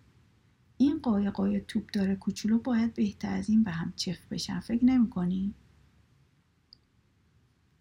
قایقای 1.08 1.62
توپ 1.62 1.91
داره 1.93 2.15
کوچولو 2.15 2.60
باید 2.60 2.93
بهتر 2.93 3.34
از 3.34 3.50
این 3.50 3.63
به 3.63 3.72
هم 3.72 3.93
چف 3.96 4.28
بشن. 4.32 4.60
فکر 4.60 4.86
نمی 4.86 5.10
کنی؟ 5.10 5.54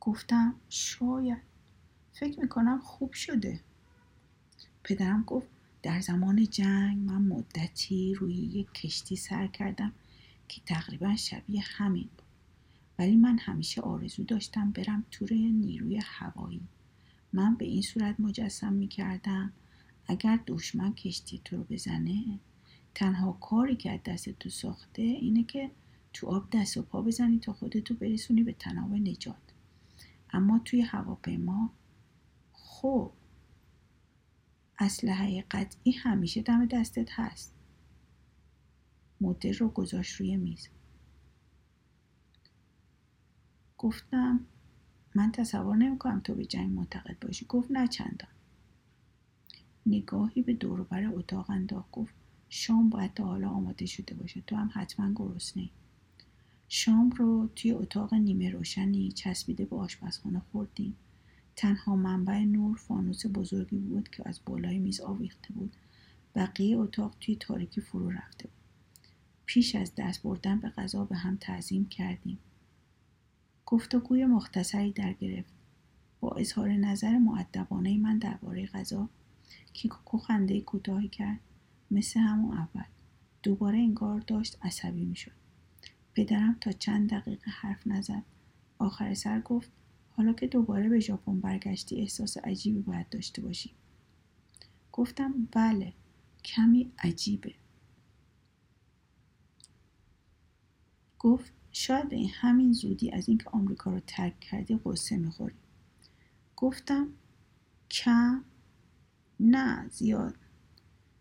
گفتم 0.00 0.54
شاید. 0.68 1.42
فکر 2.12 2.40
می‌کنم 2.40 2.80
خوب 2.80 3.12
شده. 3.12 3.60
پدرم 4.84 5.22
گفت 5.22 5.48
در 5.82 6.00
زمان 6.00 6.44
جنگ 6.44 6.98
من 6.98 7.22
مدتی 7.22 8.14
روی 8.14 8.34
یک 8.34 8.72
کشتی 8.72 9.16
سر 9.16 9.46
کردم 9.46 9.92
که 10.48 10.60
تقریبا 10.66 11.16
شبیه 11.16 11.62
همین 11.66 12.08
بود. 12.16 12.22
ولی 12.98 13.16
من 13.16 13.38
همیشه 13.38 13.80
آرزو 13.80 14.24
داشتم 14.24 14.70
برم 14.70 15.04
تور 15.10 15.32
نیروی 15.32 16.00
هوایی. 16.04 16.68
من 17.32 17.54
به 17.54 17.64
این 17.64 17.82
صورت 17.82 18.20
مجسم 18.20 18.72
می 18.72 18.88
کردم 18.88 19.52
اگر 20.06 20.38
دشمن 20.46 20.94
کشتی 20.94 21.40
تو 21.44 21.56
رو 21.56 21.64
بزنه 21.64 22.38
تنها 22.96 23.32
کاری 23.32 23.76
که 23.76 23.92
از 23.92 24.00
دست 24.04 24.28
تو 24.28 24.48
ساخته 24.48 25.02
اینه 25.02 25.44
که 25.44 25.70
تو 26.12 26.26
آب 26.26 26.50
دست 26.50 26.76
و 26.76 26.82
پا 26.82 27.02
بزنی 27.02 27.38
تا 27.38 27.52
خودتو 27.52 27.94
برسونی 27.94 28.42
به 28.42 28.52
تناب 28.52 28.92
نجات. 28.92 29.52
اما 30.30 30.58
توی 30.58 30.80
هواپیما 30.80 31.72
خب 32.52 33.12
اسلحه 34.78 35.44
قطعی 35.50 35.92
همیشه 35.92 36.42
دم 36.42 36.66
دستت 36.66 37.08
هست. 37.12 37.54
مدر 39.20 39.52
رو 39.52 39.68
گذاشت 39.68 40.20
روی 40.20 40.36
میز. 40.36 40.68
گفتم 43.78 44.46
من 45.14 45.32
تصور 45.32 45.76
نمی‌کنم 45.76 46.20
تو 46.20 46.34
به 46.34 46.44
جنگ 46.44 46.70
معتقد 46.70 47.18
باشی. 47.18 47.46
گفت 47.48 47.70
نه 47.70 47.88
چندان. 47.88 48.30
نگاهی 49.86 50.42
به 50.42 50.52
دوروبر 50.54 51.06
اتاق 51.06 51.50
انداخت. 51.50 51.90
گفت 51.90 52.14
شام 52.48 52.88
باید 52.88 53.14
تا 53.14 53.24
حالا 53.24 53.48
آماده 53.48 53.86
شده 53.86 54.14
باشه. 54.14 54.42
تو 54.46 54.56
هم 54.56 54.70
حتما 54.74 55.12
گرسنه 55.14 55.68
شام 56.68 57.10
رو 57.10 57.48
توی 57.56 57.70
اتاق 57.72 58.14
نیمه 58.14 58.50
روشنی 58.50 59.12
چسبیده 59.12 59.64
به 59.64 59.76
آشپزخانه 59.76 60.42
خوردیم. 60.52 60.96
تنها 61.56 61.96
منبع 61.96 62.38
نور 62.38 62.76
فانوس 62.76 63.26
بزرگی 63.34 63.78
بود 63.78 64.08
که 64.08 64.28
از 64.28 64.40
بالای 64.46 64.78
میز 64.78 65.00
آویخته 65.00 65.52
بود. 65.52 65.72
بقیه 66.34 66.78
اتاق 66.78 67.14
توی 67.20 67.36
تاریکی 67.36 67.80
فرو 67.80 68.10
رفته 68.10 68.44
بود. 68.44 68.56
پیش 69.46 69.74
از 69.74 69.92
دست 69.96 70.22
بردن 70.22 70.60
به 70.60 70.68
غذا 70.68 71.04
به 71.04 71.16
هم 71.16 71.36
تعظیم 71.40 71.88
کردیم. 71.88 72.38
گفتگوی 73.66 74.26
مختصری 74.26 74.92
در 74.92 75.12
گرفت. 75.12 75.52
با 76.20 76.30
اظهار 76.30 76.72
نظر 76.72 77.18
معدبانه 77.18 77.98
من 77.98 78.18
درباره 78.18 78.66
غذا 78.66 79.08
کیکوکو 79.72 80.18
خنده 80.18 80.60
کوتاهی 80.60 81.08
کرد. 81.08 81.40
مثل 81.90 82.20
همون 82.20 82.56
اول. 82.58 82.84
دوباره 83.42 83.78
انگار 83.78 84.20
داشت 84.20 84.58
عصبی 84.62 85.04
می‌شد. 85.04 85.32
پدرم 86.14 86.56
تا 86.60 86.72
چند 86.72 87.10
دقیقه 87.10 87.50
حرف 87.50 87.86
نزد. 87.86 88.22
آخر 88.78 89.14
سر 89.14 89.40
گفت 89.40 89.70
حالا 90.10 90.32
که 90.32 90.46
دوباره 90.46 90.88
به 90.88 91.00
ژاپن 91.00 91.40
برگشتی 91.40 92.00
احساس 92.00 92.36
عجیبی 92.36 92.80
باید 92.80 93.08
داشته 93.08 93.42
باشی. 93.42 93.70
گفتم 94.92 95.48
بله 95.52 95.92
کمی 96.44 96.92
عجیبه. 96.98 97.54
گفت 101.18 101.52
شاید 101.72 102.08
به 102.08 102.26
همین 102.34 102.72
زودی 102.72 103.10
از 103.10 103.28
اینکه 103.28 103.50
آمریکا 103.50 103.90
رو 103.90 104.00
ترک 104.06 104.40
کردی 104.40 104.80
قصه 104.84 105.16
می‌خوری. 105.16 105.54
گفتم 106.56 107.08
کم 107.90 108.44
نه 109.40 109.88
زیاد. 109.88 110.34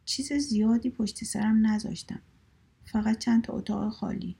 چیز 0.05 0.33
زیادی 0.33 0.89
پشت 0.89 1.23
سرم 1.23 1.67
نذاشتم. 1.67 2.21
فقط 2.85 3.17
چند 3.17 3.43
تا 3.43 3.53
اتاق 3.53 3.93
خالی. 3.93 4.35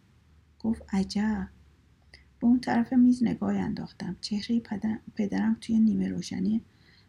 گفت 0.60 0.84
عجب. 0.94 1.50
به 2.40 2.48
اون 2.48 2.60
طرف 2.60 2.94
میز 2.94 3.24
نگاه 3.24 3.56
انداختم. 3.56 4.16
چهره 4.22 4.60
پدرم 5.16 5.58
توی 5.62 5.80
نیمه 5.80 6.10
روشنی 6.10 6.62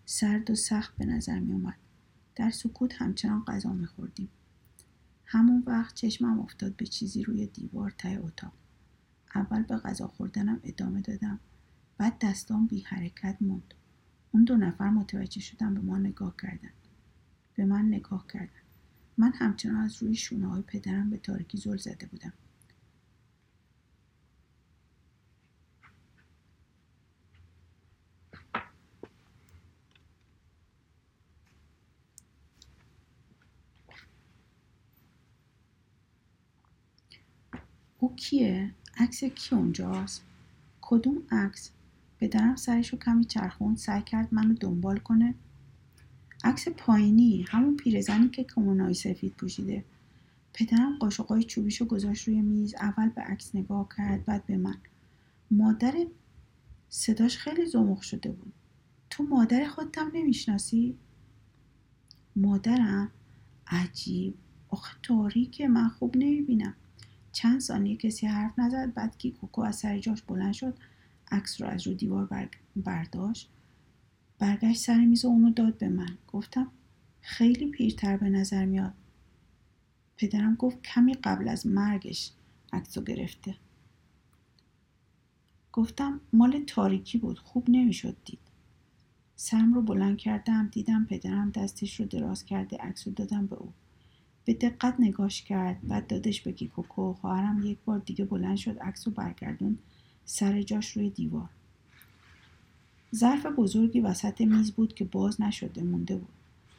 سرد 0.04 0.50
و 0.50 0.54
سخت 0.54 0.96
به 0.96 1.04
نظر 1.04 1.38
می 1.38 1.52
اومد. 1.52 1.76
در 2.36 2.50
سکوت 2.50 3.02
همچنان 3.02 3.44
غذا 3.44 3.72
میخوردیم. 3.72 4.28
همون 5.26 5.62
وقت 5.66 5.94
چشمم 5.94 6.40
افتاد 6.40 6.76
به 6.76 6.86
چیزی 6.86 7.22
روی 7.22 7.46
دیوار 7.46 7.94
ته 7.98 8.20
اتاق. 8.22 8.52
اول 9.34 9.62
به 9.62 9.76
غذا 9.76 10.08
خوردنم 10.08 10.60
ادامه 10.64 11.00
دادم. 11.00 11.40
بعد 11.98 12.18
دستام 12.20 12.66
بی 12.66 12.80
حرکت 12.80 13.36
موند. 13.40 13.74
اون 14.32 14.44
دو 14.44 14.56
نفر 14.56 14.90
متوجه 14.90 15.40
شدن 15.40 15.74
به 15.74 15.80
ما 15.80 15.98
نگاه 15.98 16.34
کردن. 16.42 16.70
به 17.56 17.64
من 17.64 17.84
نگاه 17.84 18.26
کردن 18.26 18.48
من 19.18 19.32
همچنان 19.32 19.84
از 19.84 20.02
روی 20.02 20.14
شونه 20.14 20.46
های 20.46 20.62
پدرم 20.62 21.10
به 21.10 21.16
تاریکی 21.16 21.58
زل 21.58 21.76
زده 21.76 22.06
بودم 22.06 22.32
او 37.98 38.16
کیه؟ 38.16 38.74
عکس 38.96 39.24
کی 39.24 39.54
اونجاست؟ 39.54 40.24
کدوم 40.80 41.22
عکس؟ 41.30 41.70
پدرم 42.20 42.56
سرش 42.56 42.88
رو 42.88 42.98
کمی 42.98 43.24
چرخون 43.24 43.76
سعی 43.76 44.02
کرد 44.02 44.34
منو 44.34 44.54
دنبال 44.54 44.98
کنه 44.98 45.34
عکس 46.46 46.68
پایینی 46.68 47.44
همون 47.48 47.76
پیرزنی 47.76 48.28
که 48.28 48.44
کمونای 48.44 48.94
سفید 48.94 49.32
پوشیده. 49.32 49.84
پدرم 50.54 50.98
قاشقای 50.98 51.42
چوبیشو 51.42 51.84
گذاشت 51.84 52.28
روی 52.28 52.40
میز 52.40 52.74
اول 52.74 53.08
به 53.08 53.22
عکس 53.22 53.54
نگاه 53.54 53.88
کرد 53.96 54.24
بعد 54.24 54.46
به 54.46 54.56
من. 54.56 54.76
مادر 55.50 56.06
صداش 56.88 57.38
خیلی 57.38 57.66
زمخ 57.66 58.02
شده 58.02 58.30
بود. 58.32 58.52
تو 59.10 59.22
مادر 59.22 59.68
خودتم 59.68 60.10
نمی‌شناسی؟ 60.14 60.96
مادرم؟ 62.36 63.10
عجیب. 63.66 64.34
آخه 64.68 64.96
تاریکه 65.02 65.68
من 65.68 65.88
خوب 65.88 66.16
نمی‌بینم. 66.16 66.74
چند 67.32 67.60
ثانیه 67.60 67.96
کسی 67.96 68.26
حرف 68.26 68.58
نزد 68.58 68.94
بعد 68.94 69.18
کی 69.18 69.30
کوکو 69.30 69.62
از 69.62 69.76
سر 69.76 69.98
جاش 69.98 70.22
بلند 70.22 70.52
شد 70.52 70.78
عکس 71.30 71.60
رو 71.60 71.68
از 71.68 71.86
رو 71.86 71.94
دیوار 71.94 72.48
برداشت. 72.76 73.50
برگشت 74.38 74.80
سر 74.80 75.04
میز 75.04 75.24
و 75.24 75.28
اونو 75.28 75.50
داد 75.50 75.78
به 75.78 75.88
من. 75.88 76.18
گفتم 76.28 76.70
خیلی 77.20 77.70
پیرتر 77.70 78.16
به 78.16 78.28
نظر 78.28 78.64
میاد. 78.64 78.94
پدرم 80.16 80.54
گفت 80.54 80.82
کمی 80.82 81.14
قبل 81.14 81.48
از 81.48 81.66
مرگش 81.66 82.32
عکس 82.72 82.98
رو 82.98 83.04
گرفته. 83.04 83.56
گفتم 85.72 86.20
مال 86.32 86.64
تاریکی 86.66 87.18
بود 87.18 87.38
خوب 87.38 87.64
نمی‌شد 87.70 88.16
دید. 88.24 88.38
سرم 89.36 89.74
رو 89.74 89.82
بلند 89.82 90.16
کردم 90.18 90.68
دیدم 90.72 91.04
پدرم 91.04 91.50
دستش 91.50 92.00
رو 92.00 92.06
دراز 92.06 92.44
کرده 92.44 92.76
عکس 92.76 93.06
رو 93.06 93.14
دادم 93.14 93.46
به 93.46 93.56
او. 93.56 93.72
به 94.44 94.54
دقت 94.54 94.94
نگاش 94.98 95.42
کرد 95.42 95.88
بعد 95.88 96.06
دادش 96.06 96.40
به 96.40 96.52
کیکوکو. 96.52 97.12
خواهرم 97.12 97.66
یک 97.66 97.78
بار 97.84 97.98
دیگه 97.98 98.24
بلند 98.24 98.56
شد 98.56 98.78
عکس 98.78 99.06
رو 99.06 99.14
برگردون 99.14 99.78
سر 100.24 100.62
جاش 100.62 100.90
روی 100.90 101.10
دیوار. 101.10 101.48
ظرف 103.16 103.46
بزرگی 103.46 104.00
وسط 104.00 104.40
میز 104.40 104.72
بود 104.72 104.94
که 104.94 105.04
باز 105.04 105.40
نشده 105.40 105.82
مونده 105.82 106.16
بود. 106.16 106.28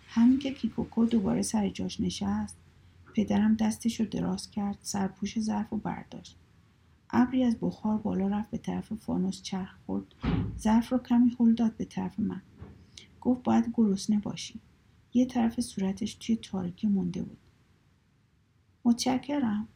همین 0.08 0.39
که 0.39 0.54
کیکوکو 0.54 1.06
دوباره 1.06 1.41
سر 1.41 1.69
جاش 1.69 2.00
نشست 2.00 2.58
پدرم 3.15 3.56
دستش 3.56 4.00
رو 4.00 4.06
دراز 4.06 4.52
کرد 4.52 4.78
سرپوش 4.82 5.39
ظرف 5.39 5.69
رو 5.69 5.78
برداشت. 5.78 6.38
ابری 7.10 7.43
از 7.43 7.56
بخار 7.62 7.97
بالا 7.97 8.28
رفت 8.28 8.52
به 8.52 8.58
طرف 8.58 8.93
فانوس 8.93 9.41
چرخ 9.41 9.76
خورد. 9.86 10.06
ظرف 10.60 10.91
رو 10.91 10.97
کمی 10.97 11.36
هل 11.39 11.54
داد 11.54 11.78
به 11.78 11.86
طرف 11.86 12.19
من. 12.19 12.41
گفت 13.21 13.43
باید 13.43 13.73
گرسنه 13.73 14.19
باشی. 14.19 14.60
یه 15.13 15.26
طرف 15.26 15.62
صورتش 15.62 16.13
توی 16.13 16.36
تاریکی 16.36 16.88
مونده 16.88 17.23
بود. 17.23 17.38
متشکرم. 18.86 19.67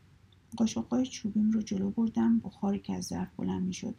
قاشقای 0.57 1.05
چوبیم 1.05 1.51
رو 1.51 1.61
جلو 1.61 1.89
بردم. 1.89 2.39
بخاری 2.39 2.79
که 2.79 2.93
از 2.93 3.05
ظرف 3.05 3.29
بلند 3.37 3.63
می‌شد 3.63 3.95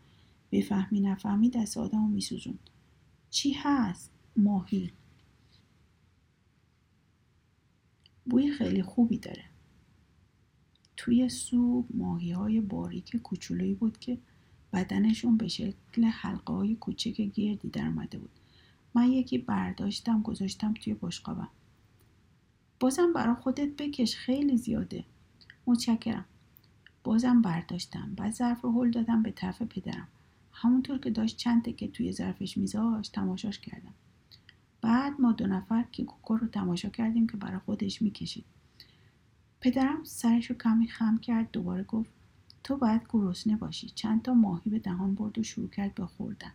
بفهمی 0.53 1.01
نفهمی 1.01 1.51
دست 1.51 1.77
آدم 1.77 1.99
رو 1.99 2.09
میسوزوند. 2.09 2.71
چی 3.31 3.53
هست؟ 3.53 4.11
ماهی. 4.37 4.93
بوی 8.25 8.51
خیلی 8.51 8.83
خوبی 8.83 9.19
داره. 9.19 9.45
توی 10.97 11.29
سوپ 11.29 11.87
ماهی 11.95 12.33
های 12.33 12.61
باریک 12.61 13.17
کوچولویی 13.17 13.75
بود 13.75 13.99
که 13.99 14.19
بدنشون 14.73 15.37
به 15.37 15.49
شکل 15.49 16.05
حلقه 16.05 16.53
های 16.53 16.75
کوچک 16.75 17.21
گردی 17.21 17.69
در 17.69 17.87
اومده 17.87 18.19
بود. 18.19 18.31
من 18.95 19.13
یکی 19.13 19.39
برداشتم 19.39 20.23
گذاشتم 20.23 20.75
توی 20.75 20.95
بشقابم. 20.95 21.49
بازم 22.81 23.13
برا 23.13 23.35
خودت 23.35 23.69
بکش 23.69 24.17
خیلی 24.17 24.57
زیاده. 24.57 25.05
متشکرم. 25.67 26.25
بازم 27.05 27.43
برداشتم 27.43 28.15
بعد 28.17 28.33
ظرف 28.33 28.61
رو 28.61 28.91
دادم 28.91 29.23
به 29.23 29.31
طرف 29.31 29.63
پدرم. 29.63 30.09
همونطور 30.53 30.99
که 30.99 31.11
داشت 31.11 31.37
چند 31.37 31.65
تکه 31.65 31.89
توی 31.89 32.13
ظرفش 32.13 32.57
میذاشت 32.57 33.13
تماشاش 33.13 33.59
کردم. 33.59 33.95
بعد 34.81 35.21
ما 35.21 35.33
دو 35.33 35.47
نفر 35.47 35.85
کوکو 35.97 36.37
رو 36.37 36.47
تماشا 36.47 36.89
کردیم 36.89 37.27
که 37.27 37.37
برای 37.37 37.59
خودش 37.59 38.03
می‌کشید. 38.03 38.45
پدرم 39.61 40.05
سرش 40.05 40.51
رو 40.51 40.57
کمی 40.57 40.89
خم 40.89 41.19
کرد 41.19 41.51
دوباره 41.51 41.83
گفت 41.85 42.11
تو 42.65 42.77
باید 42.77 43.03
گرسنه 43.09 43.57
باشی. 43.57 43.89
چند 43.89 44.23
تا 44.23 44.35
ماهی 44.35 44.71
به 44.71 44.79
دهان 44.79 45.15
برد 45.15 45.39
و 45.39 45.43
شروع 45.43 45.69
کرد 45.69 45.95
به 45.95 46.07
خوردن. 46.07 46.53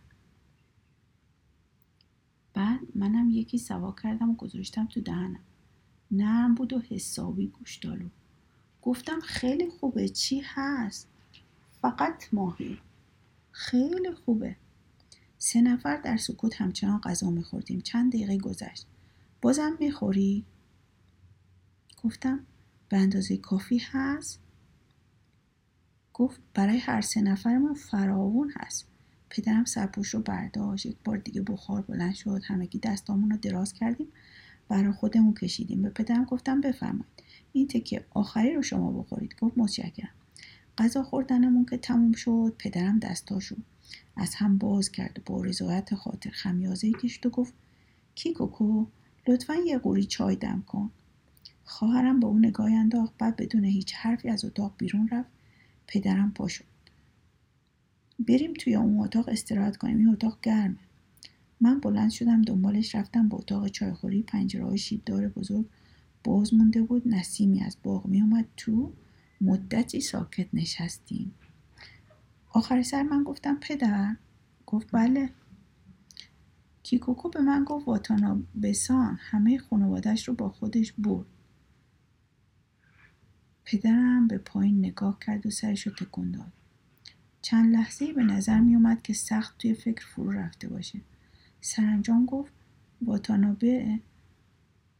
بعد 2.54 2.80
منم 2.94 3.30
یکی 3.30 3.58
سوا 3.58 3.92
کردم 4.02 4.30
و 4.30 4.34
گذاشتم 4.34 4.86
تو 4.86 5.00
دهنم. 5.00 5.40
نرم 6.10 6.54
بود 6.54 6.72
و 6.72 6.80
حسابی 6.80 7.46
گوشتالو 7.46 8.08
گفتم 8.82 9.20
خیلی 9.20 9.70
خوبه 9.70 10.08
چی 10.08 10.42
هست؟ 10.44 11.08
فقط 11.82 12.24
ماهی. 12.32 12.78
خیلی 13.58 14.12
خوبه. 14.24 14.56
سه 15.38 15.60
نفر 15.60 15.96
در 15.96 16.16
سکوت 16.16 16.60
همچنان 16.60 17.00
غذا 17.00 17.30
میخوردیم. 17.30 17.80
چند 17.80 18.12
دقیقه 18.12 18.38
گذشت. 18.38 18.86
بازم 19.42 19.76
می‌خوری؟ 19.80 20.44
گفتم 22.02 22.46
به 22.88 22.96
اندازه 22.96 23.36
کافی 23.36 23.78
هست؟ 23.78 24.40
گفت 26.14 26.40
برای 26.54 26.78
هر 26.78 27.00
سه 27.00 27.20
نفرمون 27.20 27.74
فراوون 27.74 28.52
هست. 28.56 28.86
پدرم 29.30 29.64
سرپوش 29.64 30.08
رو 30.08 30.20
برداشت. 30.20 30.86
یک 30.86 30.96
بار 31.04 31.16
دیگه 31.16 31.42
بخار 31.42 31.82
بلند 31.82 32.14
شد. 32.14 32.40
همگی 32.44 32.78
دستامون 32.78 33.30
رو 33.30 33.36
دراز 33.36 33.72
کردیم. 33.72 34.08
برای 34.68 34.92
خودمون 34.92 35.34
کشیدیم. 35.34 35.82
به 35.82 35.90
پدرم 35.90 36.24
گفتم 36.24 36.60
بفرمایید. 36.60 37.22
این 37.52 37.68
تکه 37.68 38.04
آخری 38.10 38.54
رو 38.54 38.62
شما 38.62 38.92
بخورید. 38.92 39.34
گفت 39.40 39.58
متشکرم. 39.58 40.17
غذا 40.78 41.02
خوردنمون 41.02 41.64
که 41.64 41.76
تموم 41.76 42.12
شد 42.12 42.54
پدرم 42.58 42.98
دستاشو 42.98 43.56
از 44.16 44.34
هم 44.34 44.58
باز 44.58 44.92
کرد 44.92 45.22
با 45.26 45.42
رضایت 45.42 45.94
خاطر 45.94 46.30
خمیازه 46.30 46.92
کشت 46.92 47.26
و 47.26 47.30
گفت 47.30 47.54
کیکوکو 48.14 48.86
لطفا 49.28 49.54
یه 49.54 49.78
قوری 49.78 50.04
چای 50.04 50.36
دم 50.36 50.64
کن. 50.66 50.90
خواهرم 51.64 52.20
به 52.20 52.26
اون 52.26 52.46
نگاه 52.46 52.72
انداخت 52.72 53.12
بعد 53.18 53.36
بدون 53.36 53.64
هیچ 53.64 53.94
حرفی 53.94 54.28
از 54.28 54.44
اتاق 54.44 54.74
بیرون 54.78 55.08
رفت. 55.08 55.30
پدرم 55.86 56.32
پا 56.32 56.48
شد. 56.48 56.64
بریم 58.18 58.54
توی 58.54 58.74
اون 58.74 59.00
اتاق 59.00 59.28
استراحت 59.28 59.76
کنیم 59.76 59.98
این 59.98 60.08
اتاق 60.08 60.38
گرمه. 60.42 60.76
من 61.60 61.80
بلند 61.80 62.10
شدم 62.10 62.42
دنبالش 62.42 62.94
رفتم 62.94 63.28
به 63.28 63.34
اتاق 63.34 63.68
چایخوری 63.68 64.22
پنجره 64.22 64.64
های 64.64 64.78
شیبدار 64.78 65.28
بزرگ 65.28 65.66
باز 66.24 66.54
مونده 66.54 66.82
بود. 66.82 67.08
نسیمی 67.08 67.60
از 67.60 67.76
باغ 67.82 68.06
می 68.06 68.20
اومد 68.20 68.46
تو 68.56 68.92
مدتی 69.40 70.00
ساکت 70.00 70.48
نشستیم. 70.52 71.34
آخر 72.50 72.82
سر 72.82 73.02
من 73.02 73.22
گفتم 73.22 73.58
پدر؟ 73.60 74.16
گفت 74.66 74.88
بله. 74.92 75.30
کیکوکو 76.82 77.28
به 77.28 77.40
من 77.40 77.64
گفت 77.64 77.88
واتانا 77.88 78.42
بسان 78.62 79.18
همه 79.20 79.58
خانوادش 79.58 80.28
رو 80.28 80.34
با 80.34 80.48
خودش 80.48 80.92
برد. 80.92 81.26
پدرم 83.64 84.28
به 84.28 84.38
پایین 84.38 84.78
نگاه 84.78 85.18
کرد 85.20 85.46
و 85.46 85.50
سرش 85.50 85.86
رو 85.86 85.92
تکون 85.92 86.30
داد. 86.30 86.52
چند 87.42 87.74
لحظه 87.74 88.12
به 88.12 88.22
نظر 88.22 88.60
می 88.60 88.74
اومد 88.74 89.02
که 89.02 89.12
سخت 89.12 89.58
توی 89.58 89.74
فکر 89.74 90.06
فرو 90.06 90.30
رفته 90.30 90.68
باشه. 90.68 91.00
سرانجام 91.60 92.26
گفت 92.26 92.52
واتانابه 93.02 94.00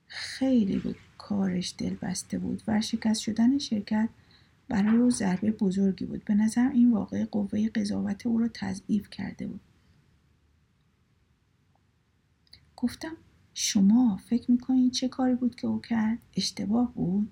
خیلی 0.07 0.79
به 0.79 0.95
کارش 1.19 1.75
دل 1.79 1.95
بسته 1.95 2.39
بود 2.39 2.63
ورشکست 2.67 3.21
شدن 3.21 3.59
شرکت 3.59 4.09
برای 4.69 4.97
او 4.97 5.11
ضربه 5.11 5.53
بزرگی 5.53 6.05
بود. 6.05 6.25
به 6.25 6.35
نظرم 6.35 6.71
این 6.71 6.93
واقعه 6.93 7.25
قوه 7.25 7.69
قضاوت 7.69 8.27
او 8.27 8.39
را 8.39 8.49
تضعیف 8.55 9.11
کرده 9.11 9.47
بود. 9.47 9.61
گفتم 12.77 13.17
شما 13.55 14.17
فکر 14.17 14.51
می‌کنید 14.51 14.93
چه 14.93 15.09
کاری 15.09 15.35
بود 15.35 15.55
که 15.55 15.67
او 15.67 15.81
کرد؟ 15.81 16.19
اشتباه 16.37 16.95
بود؟ 16.95 17.31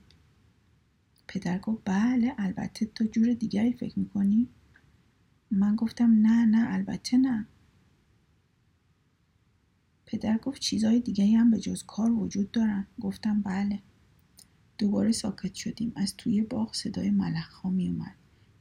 پدر 1.28 1.58
گفت 1.58 1.82
بله 1.84 2.34
البته 2.38 2.86
تو 2.86 3.04
جور 3.04 3.32
دیگری 3.32 3.72
فکر 3.72 3.98
می‌کنی؟ 3.98 4.48
من 5.50 5.76
گفتم 5.76 6.10
نه 6.10 6.44
نه 6.44 6.74
البته 6.74 7.16
نه. 7.16 7.46
پدر 10.06 10.38
گفت 10.38 10.60
چیزای 10.60 11.00
دیگه 11.00 11.38
هم 11.38 11.50
به 11.50 11.58
جز 11.58 11.82
کار 11.82 12.12
وجود 12.12 12.50
دارن. 12.50 12.86
گفتم 13.00 13.42
بله. 13.42 13.82
دوباره 14.78 15.12
ساکت 15.12 15.54
شدیم. 15.54 15.92
از 15.96 16.16
توی 16.16 16.42
باغ 16.42 16.74
صدای 16.74 17.10
ملخ 17.10 17.52
ها 17.52 17.70
می 17.70 17.88
اومد 17.88 18.14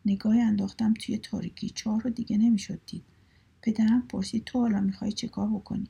نگاه 0.05 0.37
انداختم 0.37 0.93
توی 0.93 1.17
تاریکی. 1.17 1.69
چهار 1.69 2.01
رو 2.01 2.09
دیگه 2.09 2.37
نمی‌شد 2.37 2.79
دید. 2.87 3.03
پدرم 3.61 4.01
پرسید 4.01 4.43
تو 4.43 4.59
حالا 4.59 4.81
می‌خوای 4.81 5.11
چه 5.11 5.27
کار 5.27 5.49
بکنی؟ 5.49 5.87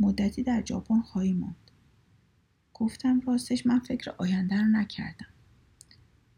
مدتی 0.00 0.42
در 0.42 0.64
ژاپن 0.64 1.00
خواهی 1.00 1.32
ماند. 1.32 1.56
گفتم 2.74 3.20
راستش 3.20 3.66
من 3.66 3.78
فکر 3.78 4.10
آینده 4.18 4.56
رو 4.56 4.66
نکردم. 4.66 5.26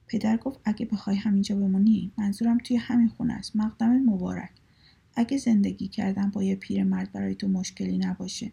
پدر 0.06 0.36
گفت 0.36 0.60
اگه 0.64 0.86
بخوای 0.86 1.16
همینجا 1.16 1.56
بمونی 1.56 2.12
منظورم 2.18 2.58
توی 2.58 2.76
همین 2.76 3.08
خونه 3.08 3.34
است. 3.34 3.56
مقدمت 3.56 4.02
مبارک. 4.06 4.50
اگه 5.16 5.38
زندگی 5.38 5.88
کردن 5.88 6.30
با 6.30 6.42
یه 6.42 6.56
پیرمرد 6.56 7.12
برای 7.12 7.34
تو 7.34 7.48
مشکلی 7.48 7.98
نباشه. 7.98 8.52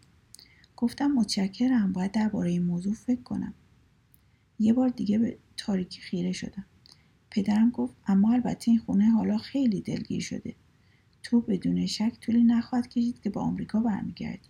گفتم 0.76 1.06
متشکرم. 1.06 1.92
باید 1.92 2.12
درباره 2.12 2.50
این 2.50 2.62
موضوع 2.62 2.94
فکر 2.94 3.22
کنم. 3.22 3.54
یه 4.62 4.72
بار 4.72 4.88
دیگه 4.88 5.18
به 5.18 5.38
تاریکی 5.56 6.00
خیره 6.00 6.32
شدم. 6.32 6.64
پدرم 7.30 7.70
گفت 7.70 7.94
اما 8.06 8.32
البته 8.32 8.70
این 8.70 8.80
خونه 8.80 9.10
حالا 9.10 9.38
خیلی 9.38 9.80
دلگیر 9.80 10.22
شده. 10.22 10.54
تو 11.22 11.40
بدون 11.40 11.86
شک 11.86 12.12
طولی 12.20 12.44
نخواهد 12.44 12.88
کشید 12.88 13.20
که 13.20 13.30
به 13.30 13.40
آمریکا 13.40 13.80
برمیگردی. 13.80 14.48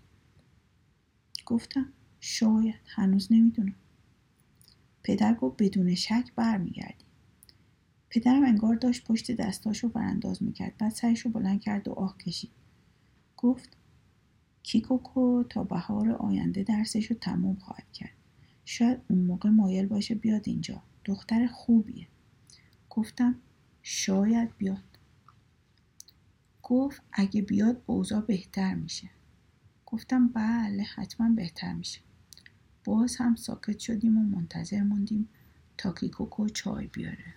گفتم 1.47 1.93
شاید. 2.21 2.75
هنوز 2.87 3.33
نمی‌دونم. 3.33 3.75
پدر 5.03 5.35
گفت 5.35 5.63
بدون 5.63 5.95
شک 5.95 6.33
برمیگردی. 6.37 7.05
پدرم 8.11 8.45
انگار 8.45 8.75
داشت 8.75 9.05
پشت 9.05 9.31
دستاشو 9.31 9.89
برانداز 9.89 10.43
می‌کرد. 10.43 10.77
بعد 10.79 10.93
سرش 10.93 11.21
رو 11.21 11.31
بلند 11.31 11.61
کرد 11.61 11.89
و 11.89 11.93
آه 11.93 12.19
کشید. 12.19 12.51
گفت 13.37 13.77
کیکوکو 14.63 15.45
تا 15.45 15.65
بهار 15.65 16.11
آینده 16.11 16.63
درسش 16.63 17.07
رو 17.07 17.17
تموم 17.17 17.57
خواهد 17.57 17.93
کرد. 17.93 18.22
شاید 18.73 19.01
اون 19.11 19.19
موقع 19.19 19.49
مایل 19.49 19.87
باشه 19.87 20.15
بیاد 20.15 20.43
اینجا. 20.49 20.83
دختر 21.05 21.47
خوبیه. 21.47 22.09
گفتم 22.91 23.35
شاید 23.83 24.57
بیاد. 24.57 24.99
گفت 26.63 27.03
اگه 27.13 27.43
بیاد 27.43 27.83
اوضاع 27.87 28.21
بهتر 28.21 28.75
میشه. 28.75 29.11
گفتم 29.87 30.29
بله 30.29 30.83
حتما 30.83 31.29
بهتر 31.29 31.73
میشه. 31.73 32.01
باز 32.85 33.17
هم 33.17 33.35
ساکت 33.35 33.79
شدیم 33.79 34.19
و 34.19 34.37
منتظر 34.37 34.83
موندیم 34.83 35.29
تا 35.79 35.93
کیکوکو 35.93 36.49
چای 36.49 36.87
بیاره. 36.87 37.35